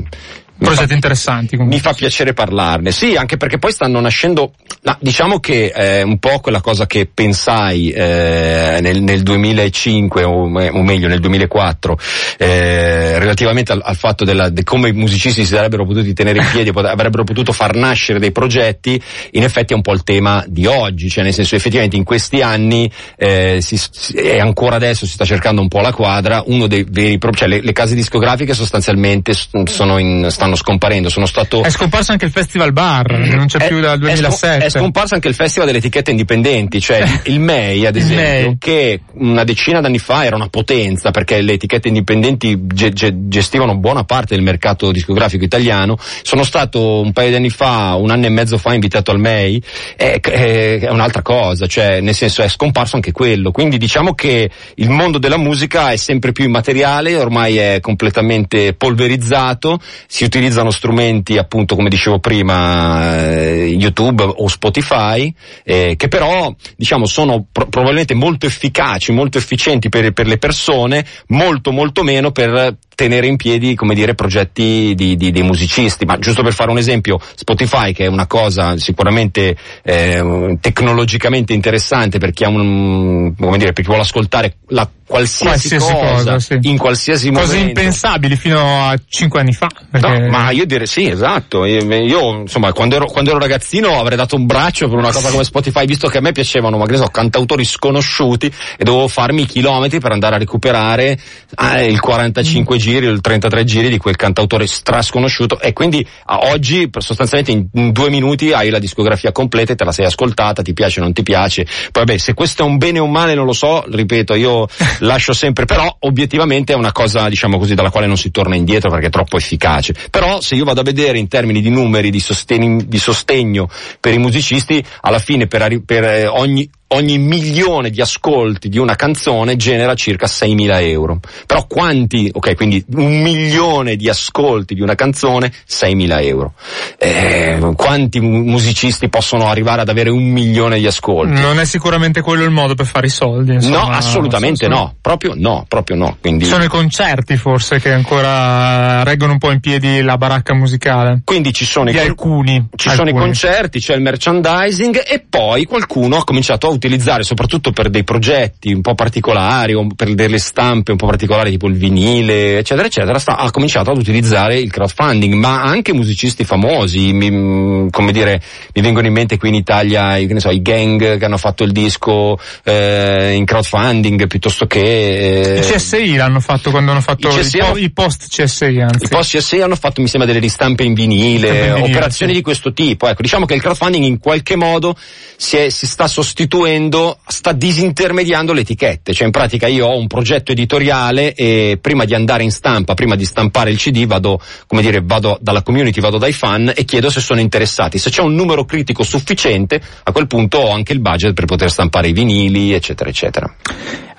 [0.59, 1.76] Progetti fa- interessanti comunque.
[1.76, 4.52] mi fa piacere parlarne, sì, anche perché poi stanno nascendo,
[4.82, 10.44] no, diciamo che è un po' quella cosa che pensai eh, nel, nel 2005 o,
[10.44, 11.98] o meglio nel 2004
[12.38, 16.48] eh, relativamente al, al fatto della, di come i musicisti si sarebbero potuti tenere in
[16.50, 19.00] piedi, pot- avrebbero potuto far nascere dei progetti,
[19.32, 22.40] in effetti è un po' il tema di oggi, cioè nel senso effettivamente in questi
[22.40, 26.66] anni eh, si, si- e ancora adesso si sta cercando un po' la quadra, uno
[26.66, 29.34] dei veri pro- cioè le, le case discografiche sostanzialmente
[29.64, 33.68] sono in, stanno scomparendo, sono stato È scomparso anche il Festival Bar, non c'è è-
[33.68, 34.64] più dal è scom- 2007.
[34.64, 38.57] È, scomparso anche il festival delle etichette indipendenti, cioè il MEI ad esempio, MEI.
[38.59, 43.76] che una decina d'anni fa era una potenza perché le etichette indipendenti ge- ge- gestivano
[43.76, 45.97] buona parte del mercato discografico italiano.
[46.22, 49.62] Sono stato un paio di anni fa, un anno e mezzo fa invitato al MEI,
[49.97, 53.51] è, è- è un'altra cosa, cioè nel senso è scomparso anche quello.
[53.51, 59.80] Quindi diciamo che il mondo della musica è sempre più immateriale, ormai è completamente polverizzato,
[60.07, 65.32] si utilizzano strumenti appunto come dicevo prima eh, YouTube o Spotify
[65.64, 71.05] eh, che però diciamo sono pro- probabilmente molto efficaci, molto efficienti per, per le persone,
[71.28, 76.05] molto molto meno per tenere in piedi, come dire, progetti di, di- dei musicisti.
[76.05, 82.18] Ma giusto per fare un esempio, Spotify, che è una cosa sicuramente eh, tecnologicamente interessante
[82.18, 86.59] per chi ha un, come dire, per chi vuole ascoltare la qualsiasi, Qualsiasi cosa, sì.
[86.62, 87.80] in qualsiasi Cose momento.
[87.80, 89.68] impensabili fino a cinque anni fa.
[89.92, 91.64] No, perché- ma io direi sì, esatto.
[91.64, 95.30] Io, io, insomma, quando ero, quando ero ragazzino avrei dato un braccio per una cosa
[95.30, 99.47] come Spotify, visto che a me piacevano, magari so, cantautori sconosciuti e dovevo farmi i
[99.47, 101.16] chilometri per andare a recuperare
[101.55, 106.89] ah, il 45 giri, il 33 giri di quel cantautore strasconosciuto e quindi a oggi
[106.97, 110.72] sostanzialmente in, in due minuti hai la discografia completa e te la sei ascoltata, ti
[110.72, 111.64] piace o non ti piace.
[111.64, 114.68] Poi vabbè, se questo è un bene o un male non lo so, ripeto, io
[115.01, 118.89] lascio sempre, però obiettivamente è una cosa, diciamo così, dalla quale non si torna indietro
[118.91, 119.95] perché è troppo efficace.
[120.11, 123.68] Però se io vado a vedere in termini di numeri, di, sostegno, di sostegno
[123.99, 128.95] per i musicisti, alla fine per, per, eh, ogni, ogni milione di ascolti di una
[128.95, 131.20] canzone genera circa 6.000 euro.
[131.47, 136.53] Però quanti, ok, quindi un milione di ascolti di una canzone, 6.000 euro.
[136.99, 141.41] Eh, quanti mu- musicisti possono arrivare ad avere un milione di ascolti?
[141.41, 143.51] Non è sicuramente quello il modo per fare i soldi.
[143.51, 143.97] No, insomma.
[143.97, 146.16] assolutamente Sono- no, proprio no, proprio no.
[146.20, 151.22] Quindi, Sono i concerti forse che ancora reggono un po' in piedi la baracca musicale.
[151.24, 152.68] quindi ci sono, i, alcuni.
[152.76, 153.24] ci sono i alcuni.
[153.24, 158.72] concerti, c'è il merchandising e poi qualcuno ha cominciato a utilizzare, soprattutto per dei progetti
[158.72, 163.18] un po' particolari o per delle stampe un po' particolari tipo il vinile, eccetera, eccetera,
[163.18, 168.40] sta- ha cominciato ad utilizzare il crowdfunding, ma anche musicisti famosi, mi- come dire,
[168.74, 171.36] mi vengono in mente qui in Italia i, che ne so, i gang che hanno
[171.38, 175.54] fatto il disco eh, in crowdfunding piuttosto che...
[175.54, 178.26] eh, I CSI l'hanno fatto quando hanno fatto I i, CSI po- hanno- i post
[178.28, 179.04] CSI anzi.
[179.04, 182.38] I post CSI hanno fatto, mi sembra, delle ristampe in vinile, in vinile, operazioni sì.
[182.38, 183.08] di questo tipo.
[183.08, 184.96] Ecco, diciamo che il crowdfunding in qualche modo
[185.36, 189.96] si, è- si sta sostituendo sostituendo, sta disintermediando le etichette, cioè in pratica io ho
[189.96, 194.40] un progetto editoriale e prima di andare in stampa, prima di stampare il CD vado,
[194.66, 197.98] come dire, vado dalla community, vado dai fan e chiedo se sono interessati.
[197.98, 201.70] Se c'è un numero critico sufficiente, a quel punto ho anche il budget per poter
[201.70, 203.54] stampare i vinili, eccetera, eccetera.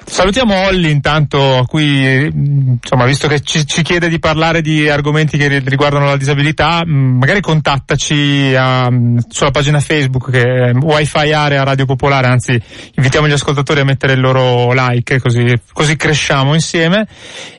[0.09, 5.37] Salutiamo Olli intanto, a cui insomma, visto che ci, ci, chiede di parlare di argomenti
[5.37, 8.87] che riguardano la disabilità, magari contattaci a,
[9.27, 12.59] sulla pagina Facebook che è Wi-Fi Area Radio Popolare, anzi
[12.95, 17.05] invitiamo gli ascoltatori a mettere il loro like così, così cresciamo insieme.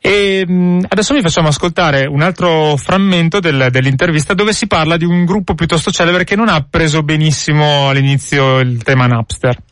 [0.01, 0.41] E
[0.89, 5.55] adesso vi facciamo ascoltare un altro frammento del, dell'intervista dove si parla di un gruppo
[5.55, 9.67] piuttosto celebre che non ha preso benissimo all'inizio il tema Napster.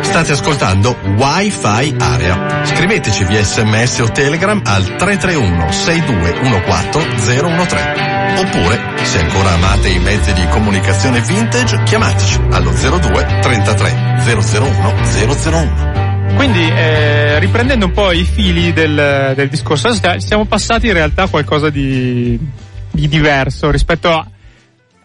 [0.00, 2.64] State ascoltando Wi-Fi Area.
[2.64, 8.12] Scriveteci via sms o telegram al 331 6214 013.
[8.36, 14.92] Oppure, se ancora amate i mezzi di comunicazione vintage, chiamateci allo 02 33 001
[15.50, 16.36] 001.
[16.36, 21.28] Quindi, eh, riprendendo un po' i fili del, del discorso, siamo passati in realtà a
[21.28, 22.38] qualcosa di,
[22.90, 24.26] di diverso rispetto a,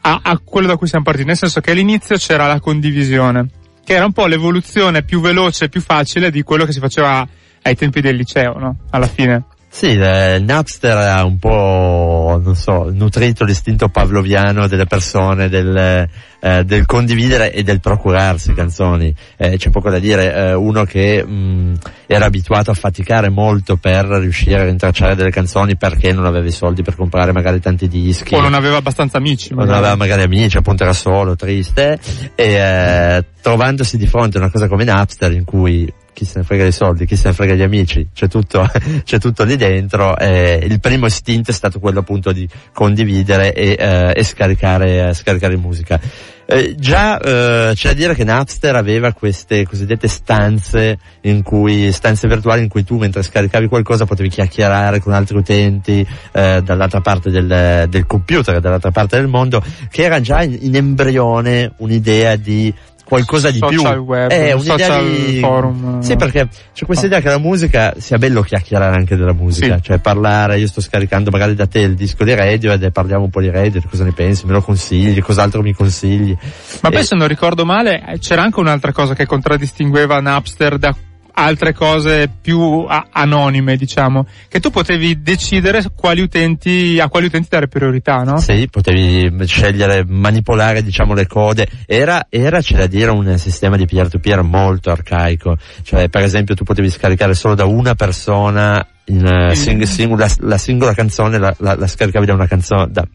[0.01, 3.47] a, a quello da cui siamo partiti, nel senso che all'inizio c'era la condivisione
[3.83, 7.27] che era un po' l'evoluzione più veloce e più facile di quello che si faceva
[7.61, 8.77] ai tempi del liceo, no?
[8.91, 9.43] Alla fine.
[9.71, 16.09] Sì, eh, Napster ha un po', non so, nutrito l'istinto pavloviano delle persone, del,
[16.39, 19.13] eh, del condividere e del procurarsi canzoni.
[19.37, 24.05] Eh, c'è poco da dire, eh, uno che mh, era abituato a faticare molto per
[24.05, 28.33] riuscire a rintracciare delle canzoni perché non aveva i soldi per comprare magari tanti dischi.
[28.33, 29.53] O non aveva abbastanza amici.
[29.53, 31.99] O non aveva magari amici, appunto era solo, triste,
[32.33, 35.87] e eh, trovandosi di fronte a una cosa come Napster in cui
[36.19, 38.69] chi se ne frega dei soldi, chi se ne frega degli amici, c'è tutto,
[39.05, 40.17] c'è tutto lì dentro.
[40.17, 45.55] Eh, il primo istinto è stato quello appunto di condividere e, eh, e scaricare, scaricare
[45.55, 45.97] musica.
[46.45, 52.27] Eh, già eh, c'è da dire che Napster aveva queste cosiddette stanze in cui, stanze
[52.27, 57.29] virtuali in cui tu mentre scaricavi qualcosa potevi chiacchierare con altri utenti eh, dall'altra parte
[57.29, 62.73] del, del computer, dall'altra parte del mondo, che era già in, in embrione un'idea di
[63.09, 64.03] qualcosa di social più.
[64.03, 65.39] Web, è un'idea social di...
[65.39, 66.01] forum.
[66.01, 69.83] Sì, perché c'è questa idea che la musica sia bello chiacchierare anche della musica, Sì.
[69.83, 73.29] cioè parlare, io sto scaricando magari da te il disco di Radiohead e parliamo un
[73.29, 76.37] po' di Radiohead, cosa ne pensi, me lo consigli, cos'altro mi consigli.
[76.81, 80.77] Ma poi E- se non ricordo male eh, c'era anche un'altra cosa che contraddistingueva Napster
[80.77, 80.95] da
[81.33, 87.47] altre cose più a- anonime, diciamo, che tu potevi decidere quali utenti, a quali utenti
[87.49, 88.37] dare priorità, no?
[88.39, 91.67] Sì, potevi scegliere, manipolare diciamo le code.
[91.85, 95.57] Era, era c'è da dire un sistema di peer-to-peer molto arcaico.
[95.83, 100.29] Cioè, per esempio, tu potevi scaricare solo da una persona in, eh, sing- sing- la,
[100.39, 103.07] la singola canzone la, la- la scaricavi da una canzone, da,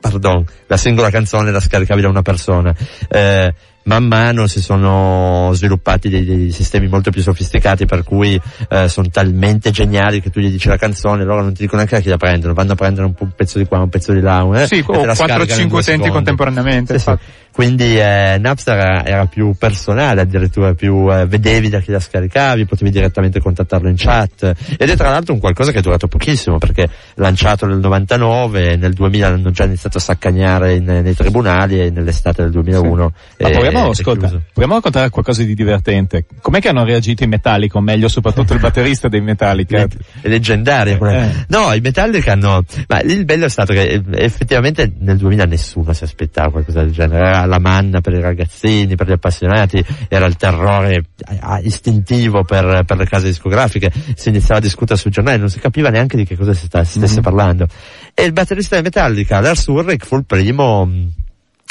[0.00, 2.74] pardon, la singola canzone la scaricavi da una persona.
[3.08, 3.54] Eh,
[3.86, 9.08] man mano si sono sviluppati dei, dei sistemi molto più sofisticati per cui eh, sono
[9.10, 12.08] talmente geniali che tu gli dici la canzone loro non ti dicono neanche da chi
[12.08, 14.66] la prendono, vanno a prendere un, un pezzo di qua, un pezzo di là, eh,
[14.66, 16.98] Sì, e o te la 4-5 scaricano in due utenti contemporaneamente.
[16.98, 17.16] Sì, sì.
[17.56, 22.66] Quindi eh, Napster era, era più personale, addirittura più eh, vedevi da chi la scaricavi,
[22.66, 26.58] potevi direttamente contattarlo in chat ed è tra l'altro un qualcosa che è durato pochissimo
[26.58, 31.88] perché lanciato nel 99, nel 2000 hanno già iniziato a saccagnare in- nei tribunali e
[31.88, 36.24] nell'estate del 2001 Ma è- proviamo, è ascolta, proviamo a raccontare qualcosa di divertente.
[36.40, 39.86] Com'è che hanno reagito i Metallica, o meglio soprattutto il batterista dei Metallica?
[40.20, 41.30] È leggendaria quella.
[41.30, 41.44] Eh.
[41.48, 45.92] No, i Metallica hanno, ma il bello è stato che eh, effettivamente nel 2000 nessuno
[45.92, 50.26] si aspettava qualcosa del genere, era la manna per i ragazzini, per gli appassionati, era
[50.26, 50.94] il terrore
[51.28, 55.50] eh, ah, istintivo per, per le case discografiche, si iniziava a discutere sui giornali, non
[55.50, 57.66] si capiva neanche di che cosa si stesse parlando.
[58.14, 61.12] E il batterista dei Metallica, Lars Ulrich, fu il primo mh,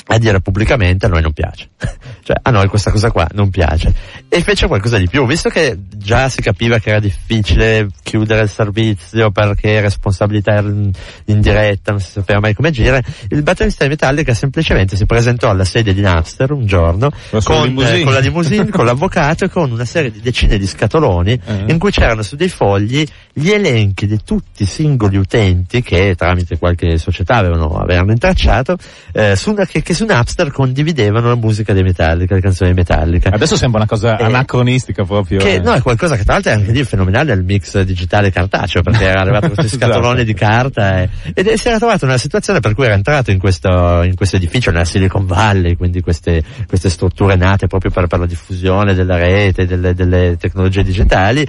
[0.08, 1.70] a dire pubblicamente a noi non piace.
[2.24, 3.93] cioè a noi questa cosa qua non piace.
[4.28, 8.49] E fece qualcosa di più, visto che già si capiva che era difficile chiudere il
[8.49, 10.91] servizio perché responsabilità era in,
[11.39, 15.66] diretta, non si sapeva mai come agire, il batterista di Metallica semplicemente si presentò alla
[15.66, 17.12] sede di Napster un giorno
[17.43, 21.39] Con eh, con la limousine, con l'avvocato e con una serie di decine di scatoloni
[21.45, 21.66] Eh.
[21.68, 23.06] in cui c'erano su dei fogli
[23.38, 28.78] gli elenchi di tutti i singoli utenti che tramite qualche società avevano, avevano intracciato
[29.12, 33.32] eh, su una- che, che su Napster condividevano la musica dei Metallica, le canzoni Metallica.
[33.32, 35.40] Adesso sembra una cosa Eh, anacronistica proprio.
[35.40, 35.60] Che eh.
[35.60, 39.04] no, è qualcosa che tra l'altro è anche lì fenomenale nel mix digitale cartaceo, perché
[39.04, 39.92] era arrivato questi Esatto.
[39.92, 43.32] scatoloni di carta e, ed si era trovato in una situazione per cui era entrato
[43.32, 48.08] in questo, in questo edificio nella Silicon Valley, quindi queste, queste strutture nate proprio per,
[48.08, 51.46] per la diffusione della rete, delle, delle tecnologie digitali,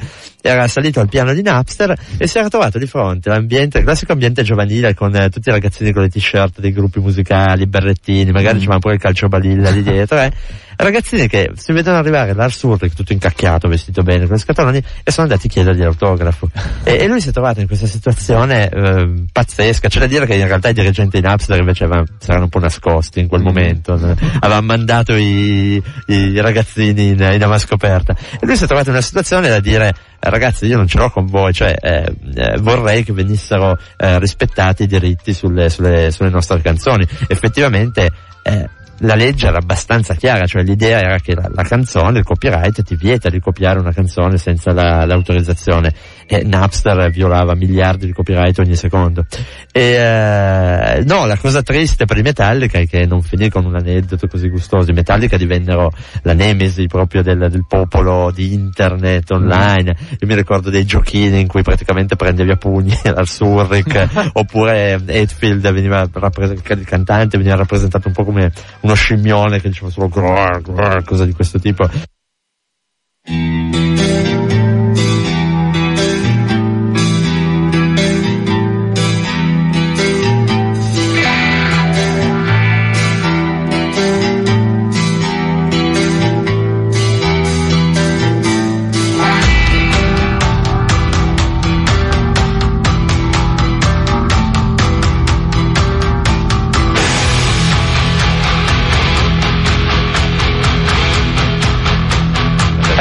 [0.47, 4.43] era salito al piano di Napster e si era trovato di fronte all'ambiente, classico ambiente
[4.43, 8.79] giovanile con eh, tutti i ragazzini con le t-shirt dei gruppi musicali, berrettini, magari c'era
[8.79, 10.31] pure il calcio balilla lì dietro, eh,
[10.77, 15.11] ragazzini che si vedono arrivare Lars Ulrich tutto incacchiato, vestito bene, con le scatoloni, e
[15.11, 16.49] sono andati a chiedergli l'autografo.
[16.85, 20.35] e, e, lui si è trovato in questa situazione eh, pazzesca, c'è da dire che
[20.35, 23.41] in realtà i dirigenti di Napster invece avevano, si erano un po' nascosti in quel
[23.41, 23.45] mm.
[23.45, 24.17] momento, no?
[24.41, 28.15] avevano mandato i, i ragazzini in, in amascoperta.
[28.41, 31.11] E lui si è trovato in una situazione da dire ragazzi io non ce l'ho
[31.11, 36.31] con voi, cioè eh, eh, vorrei che venissero eh, rispettati i diritti sulle, sulle, sulle
[36.31, 37.07] nostre canzoni.
[37.29, 38.11] Effettivamente
[38.43, 38.69] eh,
[39.01, 42.97] la legge era abbastanza chiara, cioè l'idea era che la, la, canzone, il copyright ti
[42.97, 45.93] vieta di copiare una canzone senza la, l'autorizzazione
[46.27, 49.27] e Napster violava miliardi di copyright ogni secondo.
[49.71, 53.77] E, eh, no, la cosa triste per i Metallica è che non finì con un
[53.77, 54.91] aneddoto così gustoso.
[54.91, 55.93] I Metallica divennero
[56.23, 59.97] la nemesi proprio del, del popolo di internet online.
[60.19, 65.71] Io mi ricordo dei giochini in cui praticamente prendevi a pugni al Surric, oppure Hetfield
[65.71, 68.51] veniva rappresentato, il cantante veniva rappresentato un po' come
[68.87, 71.89] uno scimmione che diceva solo grrr, grrr, cosa di questo tipo.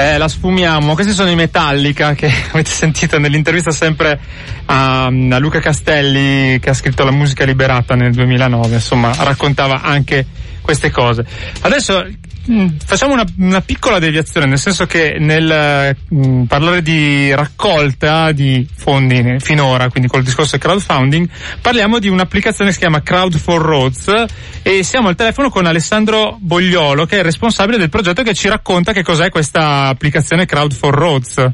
[0.05, 0.93] Eh, la sfumiamo.
[0.93, 4.19] Questi sono i Metallica che avete sentito nell'intervista sempre
[4.65, 8.75] a, a, Luca Castelli che ha scritto la musica liberata nel 2009.
[8.75, 10.27] Insomma, raccontava anche
[10.65, 11.25] queste cose.
[11.61, 12.03] Adesso
[12.51, 18.31] Mm, facciamo una, una, piccola deviazione, nel senso che nel mh, mm, parlare di raccolta
[18.33, 21.27] di fondi finora, quindi col discorso crowdfunding,
[21.59, 24.25] parliamo di un'applicazione che si chiama Crowd for Roads
[24.61, 28.47] e siamo al telefono con Alessandro Bogliolo, che è il responsabile del progetto che ci
[28.47, 31.49] racconta che cos'è questa applicazione Crowd for Roads.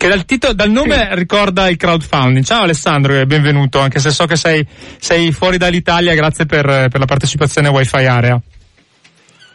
[0.00, 1.14] Che dal, titolo, dal nome sì.
[1.14, 2.42] ricorda il crowdfunding.
[2.42, 4.66] Ciao Alessandro e benvenuto, anche se so che sei,
[4.98, 8.40] sei fuori dall'Italia, grazie per, per la partecipazione a Wi-Fi Area.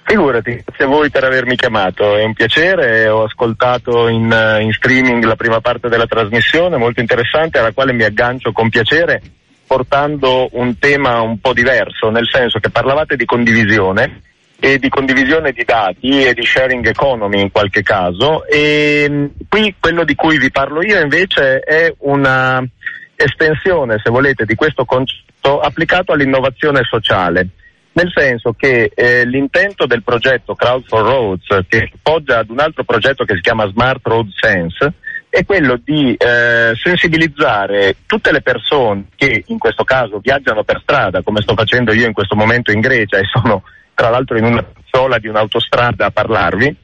[0.04, 4.26] Figurati, grazie a voi per avermi chiamato, è un piacere, ho ascoltato in,
[4.62, 9.20] in, streaming la prima parte della trasmissione, molto interessante, alla quale mi aggancio con piacere
[9.66, 14.22] portando un tema un po' diverso, nel senso che parlavate di condivisione
[14.60, 18.45] e di condivisione di dati e di sharing economy in qualche caso.
[18.45, 22.64] E mm, qui quello di cui vi parlo io invece è una
[23.16, 27.47] estensione, se volete, di questo concetto applicato all'innovazione sociale.
[27.93, 32.84] Nel senso che eh, l'intento del progetto Crowd for Roads, che poggia ad un altro
[32.84, 34.93] progetto che si chiama Smart Road Sense,
[35.30, 41.22] è quello di eh, sensibilizzare tutte le persone che in questo caso viaggiano per strada,
[41.24, 43.64] come sto facendo io in questo momento in Grecia e sono
[43.96, 46.76] tra l'altro in una sola di un'autostrada a parlarvi,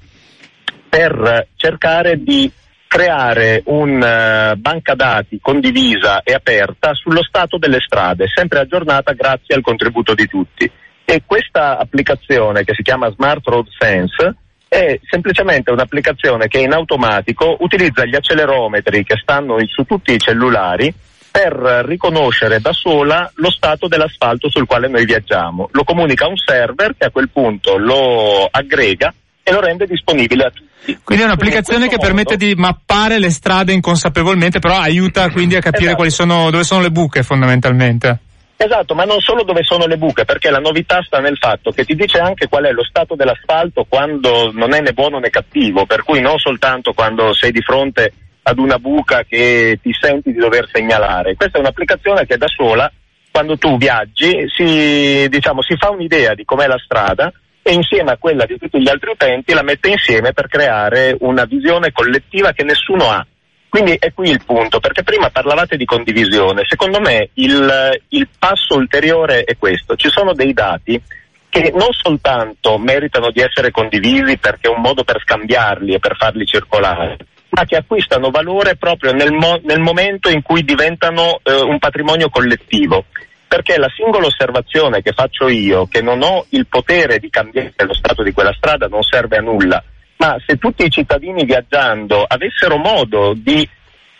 [0.89, 2.51] per cercare di
[2.87, 9.55] creare una uh, banca dati condivisa e aperta sullo stato delle strade, sempre aggiornata grazie
[9.55, 10.69] al contributo di tutti.
[11.05, 14.35] E questa applicazione che si chiama Smart Road Sense
[14.67, 20.93] è semplicemente un'applicazione che in automatico utilizza gli accelerometri che stanno su tutti i cellulari
[21.31, 25.69] per riconoscere da sola lo stato dell'asfalto sul quale noi viaggiamo.
[25.71, 30.43] Lo comunica a un server che a quel punto lo aggrega e lo rende disponibile
[30.43, 30.99] a tutti.
[31.03, 32.05] Quindi è un'applicazione che modo...
[32.05, 35.95] permette di mappare le strade inconsapevolmente, però aiuta quindi a capire esatto.
[35.95, 38.19] quali sono, dove sono le buche fondamentalmente.
[38.57, 41.83] Esatto, ma non solo dove sono le buche, perché la novità sta nel fatto che
[41.83, 45.87] ti dice anche qual è lo stato dell'asfalto quando non è né buono né cattivo,
[45.87, 48.13] per cui non soltanto quando sei di fronte
[48.43, 51.35] ad una buca che ti senti di dover segnalare.
[51.35, 52.91] Questa è un'applicazione che da sola,
[53.31, 57.31] quando tu viaggi, si, diciamo, si fa un'idea di com'è la strada
[57.61, 61.45] e insieme a quella di tutti gli altri utenti la mette insieme per creare una
[61.45, 63.25] visione collettiva che nessuno ha
[63.71, 66.63] quindi è qui il punto, perché prima parlavate di condivisione.
[66.67, 69.95] Secondo me il, il passo ulteriore è questo.
[69.95, 71.01] Ci sono dei dati
[71.47, 76.17] che non soltanto meritano di essere condivisi perché è un modo per scambiarli e per
[76.17, 77.15] farli circolare,
[77.51, 82.29] ma che acquistano valore proprio nel, mo- nel momento in cui diventano eh, un patrimonio
[82.29, 83.05] collettivo.
[83.47, 87.93] Perché la singola osservazione che faccio io, che non ho il potere di cambiare lo
[87.93, 89.83] stato di quella strada, non serve a nulla
[90.21, 93.67] ma se tutti i cittadini viaggiando avessero modo di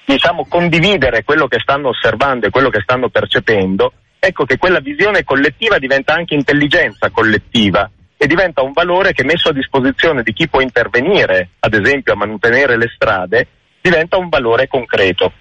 [0.04, 5.24] diciamo, condividere quello che stanno osservando e quello che stanno percependo, ecco che quella visione
[5.24, 7.88] collettiva diventa anche intelligenza collettiva
[8.22, 12.16] e diventa un valore che messo a disposizione di chi può intervenire, ad esempio a
[12.16, 13.48] mantenere le strade,
[13.82, 15.34] diventa un valore concreto.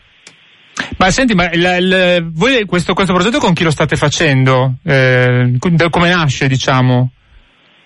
[0.97, 4.77] Ma senti, ma il, il, voi questo, questo, progetto con chi lo state facendo?
[4.83, 5.59] Eh,
[5.91, 7.11] come nasce, diciamo?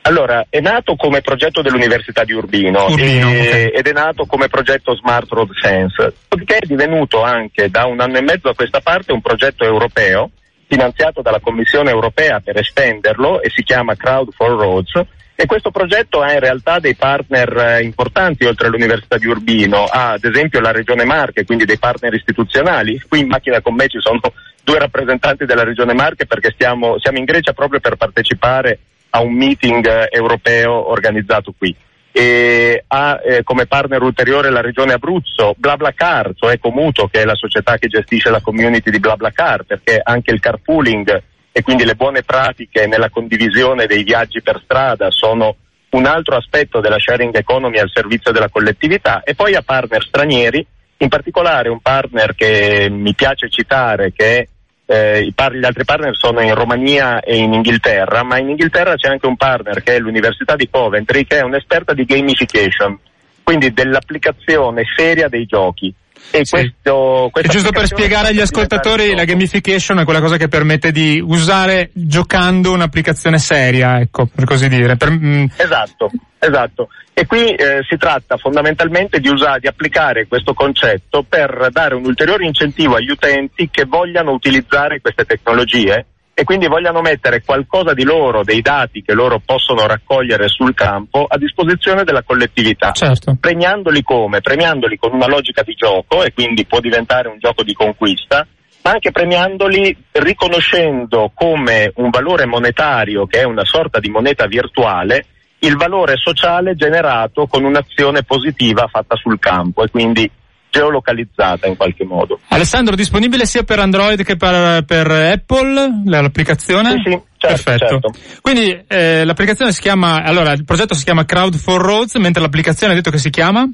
[0.02, 3.76] Allora, è nato come progetto dell'Università di Urbino, Urbino, e- ok.
[3.76, 6.14] ed è nato come progetto Smart Road Sense,
[6.44, 10.30] che è divenuto anche da un anno e mezzo a questa parte un progetto europeo
[10.66, 15.00] finanziato dalla Commissione europea per estenderlo e si chiama Crowd for Roads.
[15.36, 20.12] E questo progetto ha in realtà dei partner eh, importanti oltre all'Università di Urbino, ha
[20.12, 23.98] ad esempio la Regione Marche, quindi dei partner istituzionali, qui in macchina con me ci
[23.98, 24.20] sono
[24.62, 28.78] due rappresentanti della Regione Marche perché stiamo, siamo in Grecia proprio per partecipare
[29.10, 31.74] a un meeting eh, europeo organizzato qui.
[32.16, 37.34] E ha eh, come partner ulteriore la regione Abruzzo, BlaBlaCar, cioè Comuto, che è la
[37.34, 42.22] società che gestisce la community di BlaBlaCar, perché anche il carpooling e quindi le buone
[42.22, 45.56] pratiche nella condivisione dei viaggi per strada sono
[45.90, 49.22] un altro aspetto della sharing economy al servizio della collettività.
[49.24, 50.64] E poi a partner stranieri,
[50.98, 54.48] in particolare un partner che mi piace citare che è
[54.86, 58.96] eh, i par- gli altri partner sono in Romania e in Inghilterra, ma in Inghilterra
[58.96, 62.98] c'è anche un partner che è l'Università di Coventry, che è un'esperta di gamification,
[63.42, 65.94] quindi dell'applicazione seria dei giochi.
[66.30, 66.50] E Sì.
[66.56, 71.22] questo, E giusto per spiegare agli ascoltatori, la gamification è quella cosa che permette di
[71.24, 74.96] usare giocando un'applicazione seria, ecco, per così dire.
[74.96, 76.88] Per- mm, Esatto, esatto.
[77.12, 82.04] E qui eh, si tratta fondamentalmente di usare, di applicare questo concetto per dare un
[82.04, 88.02] ulteriore incentivo agli utenti che vogliano utilizzare queste tecnologie e quindi vogliano mettere qualcosa di
[88.02, 92.90] loro, dei dati che loro possono raccogliere sul campo a disposizione della collettività.
[92.90, 93.36] certo.
[93.40, 94.40] Premiandoli come?
[94.40, 98.44] Premiandoli con una logica di gioco e quindi può diventare un gioco di conquista,
[98.82, 105.26] ma anche premiandoli riconoscendo come un valore monetario, che è una sorta di moneta virtuale,
[105.60, 110.30] il valore sociale generato con un'azione positiva fatta sul campo e quindi
[110.74, 112.40] geolocalizzata in qualche modo.
[112.48, 116.90] Alessandro, disponibile sia per Android che per, per Apple la- l'applicazione?
[116.90, 117.86] Sì, sì, certo, Perfetto.
[117.86, 118.12] certo.
[118.40, 122.92] Quindi eh, l'applicazione si chiama, allora il progetto si chiama Crowd for Roads, mentre l'applicazione
[122.92, 123.68] ha detto che si chiama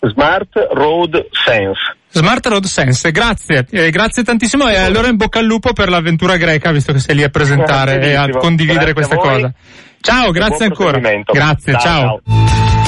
[0.00, 1.96] Smart Road Sense.
[2.10, 3.10] Smart Road Sense.
[3.12, 6.98] Grazie, eh, grazie tantissimo e allora in bocca al lupo per l'avventura greca, visto che
[6.98, 9.52] sei lì a presentare e a condividere Grazie queste cose.
[10.00, 10.98] Ciao, grazie ancora.
[10.98, 12.87] Grazie, Ciao, ciao.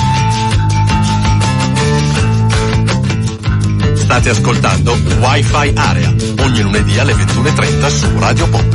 [4.10, 4.90] State ascoltando
[5.20, 6.08] Wi-Fi Area,
[6.42, 8.66] ogni lunedì alle 21.30 su Radio Pop.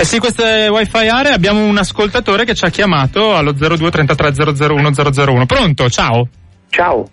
[0.00, 3.90] Eh sì, questo è Wi-Fi Area, abbiamo un ascoltatore che ci ha chiamato allo 02
[3.90, 4.32] 33
[4.66, 5.44] 001 001.
[5.44, 5.90] Pronto?
[5.90, 6.26] Ciao.
[6.70, 7.06] Ciao.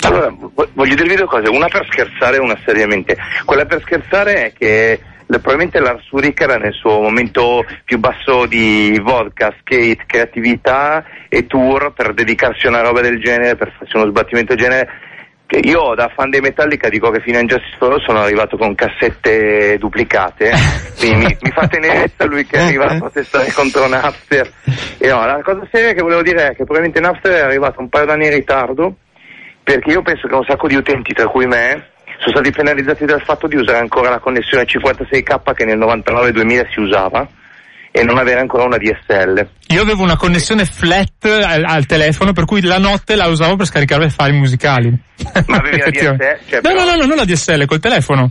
[0.00, 3.16] Allora, vo- voglio dirvi due cose, una per scherzare e una seriamente.
[3.44, 8.46] Quella per scherzare è che le- probabilmente Lars Ulrich era nel suo momento più basso
[8.46, 13.96] di vodka, skate, creatività e tour per dedicarsi a una roba del genere, per farsi
[13.96, 14.88] uno sbattimento del genere.
[15.60, 19.76] Io da fan dei Metallica dico che fino a Injustice for sono arrivato con cassette
[19.78, 20.50] duplicate,
[20.98, 24.50] quindi mi, mi fa tenerezza lui che è arrivato a protestare contro Napster.
[24.98, 27.88] E no, la cosa seria che volevo dire è che probabilmente Napster è arrivato un
[27.90, 28.96] paio d'anni in ritardo
[29.62, 33.22] perché io penso che un sacco di utenti, tra cui me, sono stati penalizzati dal
[33.22, 37.28] fatto di usare ancora la connessione 56k che nel 99-2000 si usava
[37.94, 39.46] e non avere ancora una DSL.
[39.68, 43.66] Io avevo una connessione flat al, al telefono, per cui la notte la usavo per
[43.66, 44.88] scaricare le file musicali.
[45.46, 45.84] Ma avevi la.
[45.90, 46.16] DSL?
[46.16, 48.30] Cioè, no, però- no, no, no, non la DSL, col telefono.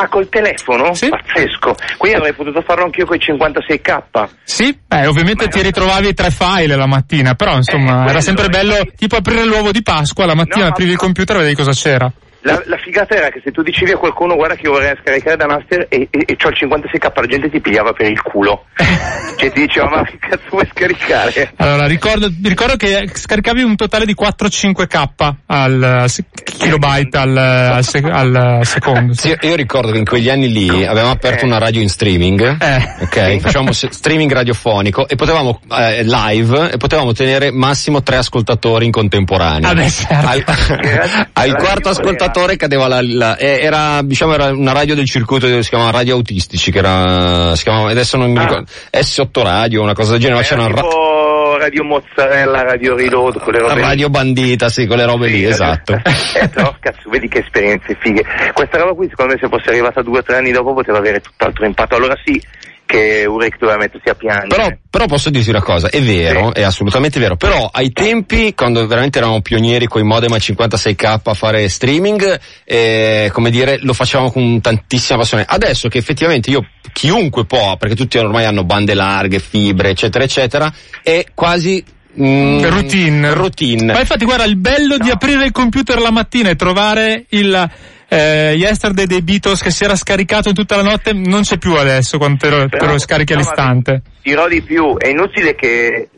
[0.00, 0.94] Ah, col telefono?
[0.94, 1.08] Sì.
[1.08, 1.74] Pazzesco.
[1.96, 4.28] Quindi avrei potuto farlo anch'io con i 56k.
[4.44, 8.48] Sì, beh, ovviamente Ma- ti ritrovavi tre file la mattina, però insomma Eh, era sempre
[8.48, 11.72] bello, tipo aprire l'uovo di Pasqua, la mattina No, aprivi il computer e vedevi cosa
[11.72, 12.12] c'era.
[12.42, 15.36] La, la figata era che se tu dicevi a qualcuno guarda che io vorrei scaricare
[15.36, 18.64] da Napster e, e, e c'ho il 56k, la gente ti pigliava per il culo.
[19.36, 21.52] cioè ti diceva ma che cazzo vuoi scaricare?
[21.56, 27.98] Allora, ricordo, ricordo che scaricavi un totale di 4-5k al, se- kilobyte al, al se-
[27.98, 29.14] al secondo.
[29.14, 31.48] Sì, io ricordo che in quegli anni lì avevamo aperto Eh.
[31.48, 32.96] una radio in streaming, Eh.
[33.00, 33.38] ok?
[33.38, 39.74] Facevamo streaming radiofonico e potevamo eh, live e potevamo tenere massimo tre ascoltatori in contemporanea.
[39.74, 40.26] Beh, certo.
[40.28, 40.44] Al,
[41.32, 42.26] al quarto ascoltatore
[42.56, 46.70] cadeva la, la- eh, era diciamo era una radio del circuito si chiamava Radio Autistici
[46.70, 48.42] che era si chiamava adesso non mi Ah.
[48.42, 52.62] ricordo S8 Radio una cosa del genere ma Era c'era una ra- tipo Radio Mozzarella,
[52.62, 53.80] Radio Reload, quelle robe lì.
[53.80, 58.22] radio bandita sì quelle robe lì Sì, esatto eh, però cazzo, vedi che esperienze fighe.
[58.52, 61.20] Questa roba qui secondo me se fosse arrivata due o tre anni dopo poteva avere
[61.20, 61.96] tutt'altro impatto.
[61.96, 62.40] Allora sì
[62.88, 64.46] che Urek doveva mettersi a piangere.
[64.48, 66.60] Però, però posso dirti una cosa, è vero, Sì.
[66.60, 71.20] è assolutamente vero, però ai tempi, quando veramente eravamo pionieri con i modem a 56k
[71.22, 75.44] a fare streaming, eh, come dire, lo facevamo con tantissima passione.
[75.46, 80.72] Adesso che effettivamente io, chiunque può, perché tutti ormai hanno bande larghe, fibre, eccetera, eccetera,
[81.02, 81.84] è quasi...
[82.18, 83.34] mm, routine.
[83.34, 83.92] Routine.
[83.92, 87.70] Ma infatti guarda, il bello di aprire il computer la mattina e trovare il,
[88.10, 91.74] eh, Yesterday dei Beatles che si era scaricato in tutta la notte non c'è più
[91.74, 94.00] adesso quando te lo, te lo scarichi no, all'istante.
[94.22, 96.08] Dirò di più, è inutile che,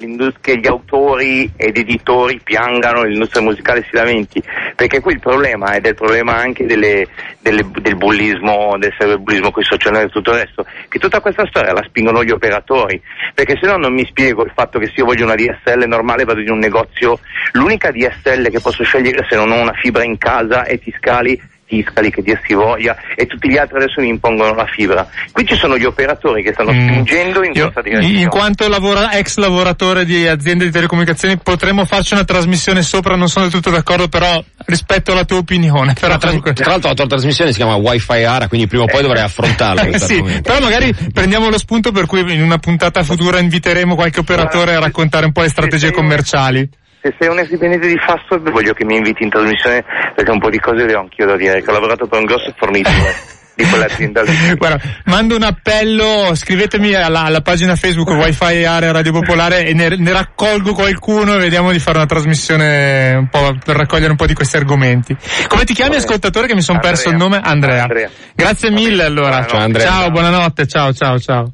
[0.40, 4.42] che gli autori ed editori piangano, l'industria musicale si lamenti,
[4.74, 7.06] perché qui il problema ed è il problema anche delle,
[7.40, 11.46] delle- del bullismo, del cyberbullismo con i social e tutto il resto, che tutta questa
[11.46, 13.00] storia la spingono gli operatori,
[13.34, 16.24] perché se no non mi spiego il fatto che se io voglio una DSL normale
[16.24, 17.18] vado in un negozio,
[17.52, 22.10] l'unica DSL che posso scegliere se non ho una fibra in casa è Tiscali Tiscali,
[22.10, 25.06] che dir si voglia, e tutti gli altri adesso mi impongono la fibra.
[25.30, 26.88] Qui ci sono gli operatori che stanno Mm.
[26.88, 28.20] spingendo in Io, questa direzione.
[28.20, 33.28] in quanto lavora- ex lavoratore di aziende di telecomunicazioni potremmo farci una trasmissione sopra, non
[33.28, 35.92] sono del tutto d'accordo, però rispetto alla tua opinione.
[35.94, 38.86] Però Tra, comunque- tra l'altro la tua trasmissione si chiama Wi-Fi Ara, quindi prima o
[38.86, 39.82] poi dovrei affrontarla.
[39.82, 44.18] Eh, sì, però magari prendiamo lo spunto per cui in una puntata futura inviteremo qualche
[44.20, 46.68] operatore a raccontare un po' le strategie commerciali.
[47.02, 49.82] Se sei un ex dipendente di Fastweb voglio che mi inviti in trasmissione
[50.14, 52.26] perché un po' di cose le ho anch'io da dire, che ho lavorato per un
[52.26, 54.32] grosso fornitore di quell'azienda lì.
[54.56, 59.88] Guarda, mando un appello, scrivetemi alla, alla pagina Facebook Wi-Fi Area Radio Popolare e ne,
[59.96, 64.26] ne raccolgo qualcuno e vediamo di fare una trasmissione un po' per raccogliere un po'
[64.26, 65.16] di questi argomenti.
[65.48, 66.02] Come ti chiami Vabbè.
[66.02, 67.40] ascoltatore che mi sono perso il nome?
[67.42, 67.82] Andrea.
[67.82, 68.10] Andrea.
[68.34, 69.46] Grazie mille allora.
[69.46, 69.86] Ciao, Andrea.
[69.86, 71.52] Ciao, buonanotte, ciao ciao ciao.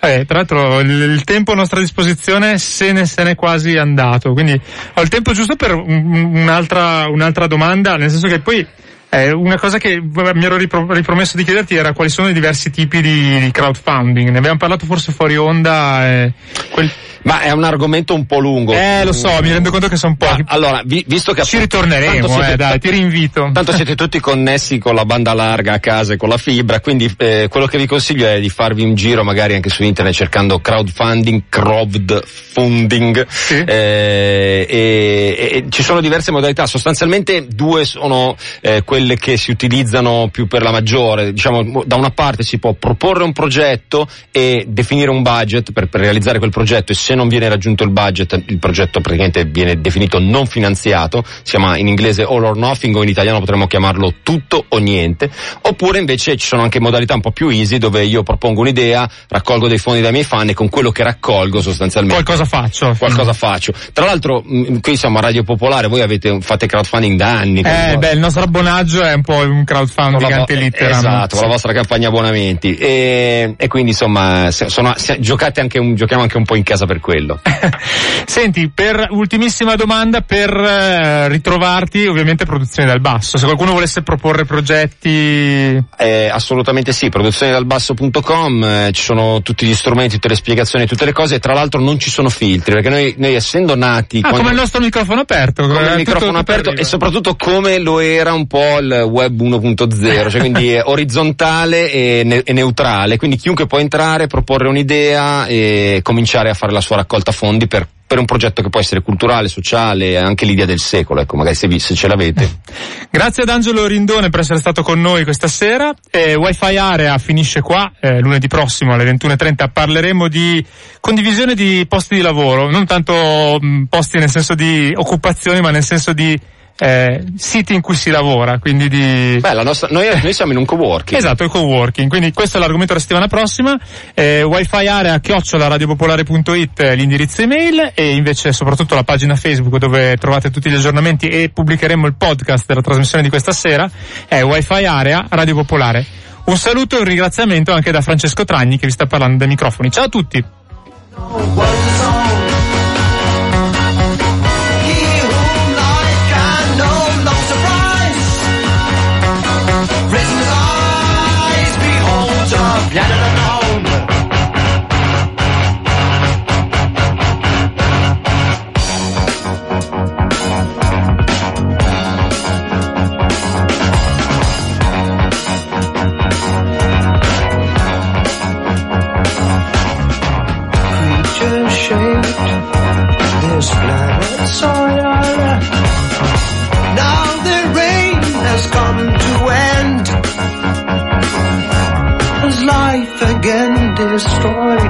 [0.00, 4.32] Eh, tra l'altro il, il tempo a nostra disposizione se ne, se n'è quasi andato,
[4.32, 4.52] quindi
[4.94, 8.64] ho il tempo giusto per un- un'altra, un'altra domanda, nel senso che poi
[9.10, 12.70] eh, una cosa che mi ero ripro- ripromesso di chiederti era quali sono i diversi
[12.70, 14.28] tipi di, di crowdfunding.
[14.28, 16.06] Ne abbiamo parlato forse fuori onda.
[16.06, 16.32] eh,
[16.70, 16.92] quel-
[17.22, 18.72] Ma è un argomento un po' lungo.
[18.72, 20.42] Eh, lo so, mi rendo conto che sono pochi.
[20.42, 23.50] Ma, allora, vi- visto che Ci ritorneremo, siete- eh, dai, ti rinvito.
[23.52, 27.12] Tanto siete tutti connessi con la banda larga a casa e con la fibra, quindi
[27.18, 30.60] eh, quello che vi consiglio è di farvi un giro magari anche su internet cercando
[30.60, 33.54] crowdfunding, crowdfunding, Sì.
[33.66, 40.28] eh, e, e ci sono diverse modalità, sostanzialmente due sono eh, quelle che si utilizzano
[40.30, 45.10] più per la maggiore, diciamo da una parte si può proporre un progetto e definire
[45.10, 48.58] un budget per, per realizzare quel progetto e se non viene raggiunto il budget il
[48.58, 53.08] progetto praticamente viene definito non finanziato, si chiama in inglese all or nothing o in
[53.08, 55.30] italiano potremmo chiamarlo tutto o niente,
[55.62, 59.68] oppure invece ci sono anche modalità un po' più easy dove io propongo un'idea, raccolgo
[59.68, 62.94] dei fondi dai miei fan e con quello che raccolgo sostanzialmente Qualcosa faccio.
[62.98, 63.72] qualcosa faccio.
[63.94, 67.62] Tra l'altro, mh, qui siamo a Radio Popolare, voi avete, fate crowdfunding da anni.
[67.62, 70.98] Eh, beh, il nostro abbonaggio è un po' un crowdfunding la vo- ante litteram.
[70.98, 72.74] Esatto, con la vostra campagna abbonamenti.
[72.74, 76.97] E, e quindi insomma, sono- giocate anche un, giochiamo anche un po' in casa per
[77.00, 77.40] quello.
[78.26, 83.38] Senti, per ultimissima domanda, per eh, ritrovarti ovviamente produzioni dal basso.
[83.38, 85.82] Se qualcuno volesse proporre progetti...
[85.96, 91.12] Eh, assolutamente sì, produzionidalbasso.com, eh, ci sono tutti gli strumenti, tutte le spiegazioni, tutte le
[91.12, 94.18] cose, e tra l'altro non ci sono filtri, perché noi, noi essendo nati...
[94.18, 95.62] Ah, quando- come il nostro microfono aperto.
[95.66, 96.82] come eh, il tutto- microfono aperto arriva.
[96.82, 102.42] e soprattutto come lo era un po' il web 1.0, cioè quindi orizzontale e, ne-
[102.44, 107.32] e neutrale, quindi chiunque può entrare, proporre un'idea e cominciare a fare la sua raccolta
[107.32, 111.36] fondi per, per un progetto che può essere culturale, sociale, anche l'idea del secolo, ecco,
[111.36, 112.60] magari se, vi- se ce l'avete.
[113.10, 115.94] Grazie ad Angelo Rindone per essere stato con noi questa sera.
[116.10, 120.64] Eh, Wi-Fi Area finisce qua, eh, lunedì prossimo alle 21.30 parleremo di
[121.00, 125.84] condivisione di posti di lavoro, non tanto mh, posti nel senso di occupazioni, ma nel
[125.84, 126.38] senso di
[126.80, 129.38] eh, siti in cui si lavora, quindi di...
[129.40, 131.18] Beh, la nostra, noi, noi siamo in un coworking.
[131.18, 132.08] Esatto, il coworking.
[132.08, 133.78] Quindi questo è l'argomento della settimana prossima.
[134.14, 140.16] Eh, Wi-Fi area chiocciola radiopopolare.it è l'indirizzo email e invece soprattutto la pagina Facebook dove
[140.16, 143.90] trovate tutti gli aggiornamenti e pubblicheremo il podcast della trasmissione di questa sera
[144.28, 146.06] è Wi-Fi area Radio Popolare.
[146.44, 149.90] Un saluto e un ringraziamento anche da Francesco Tragni che vi sta parlando dai microfoni.
[149.90, 150.44] Ciao a tutti!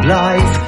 [0.09, 0.68] Life?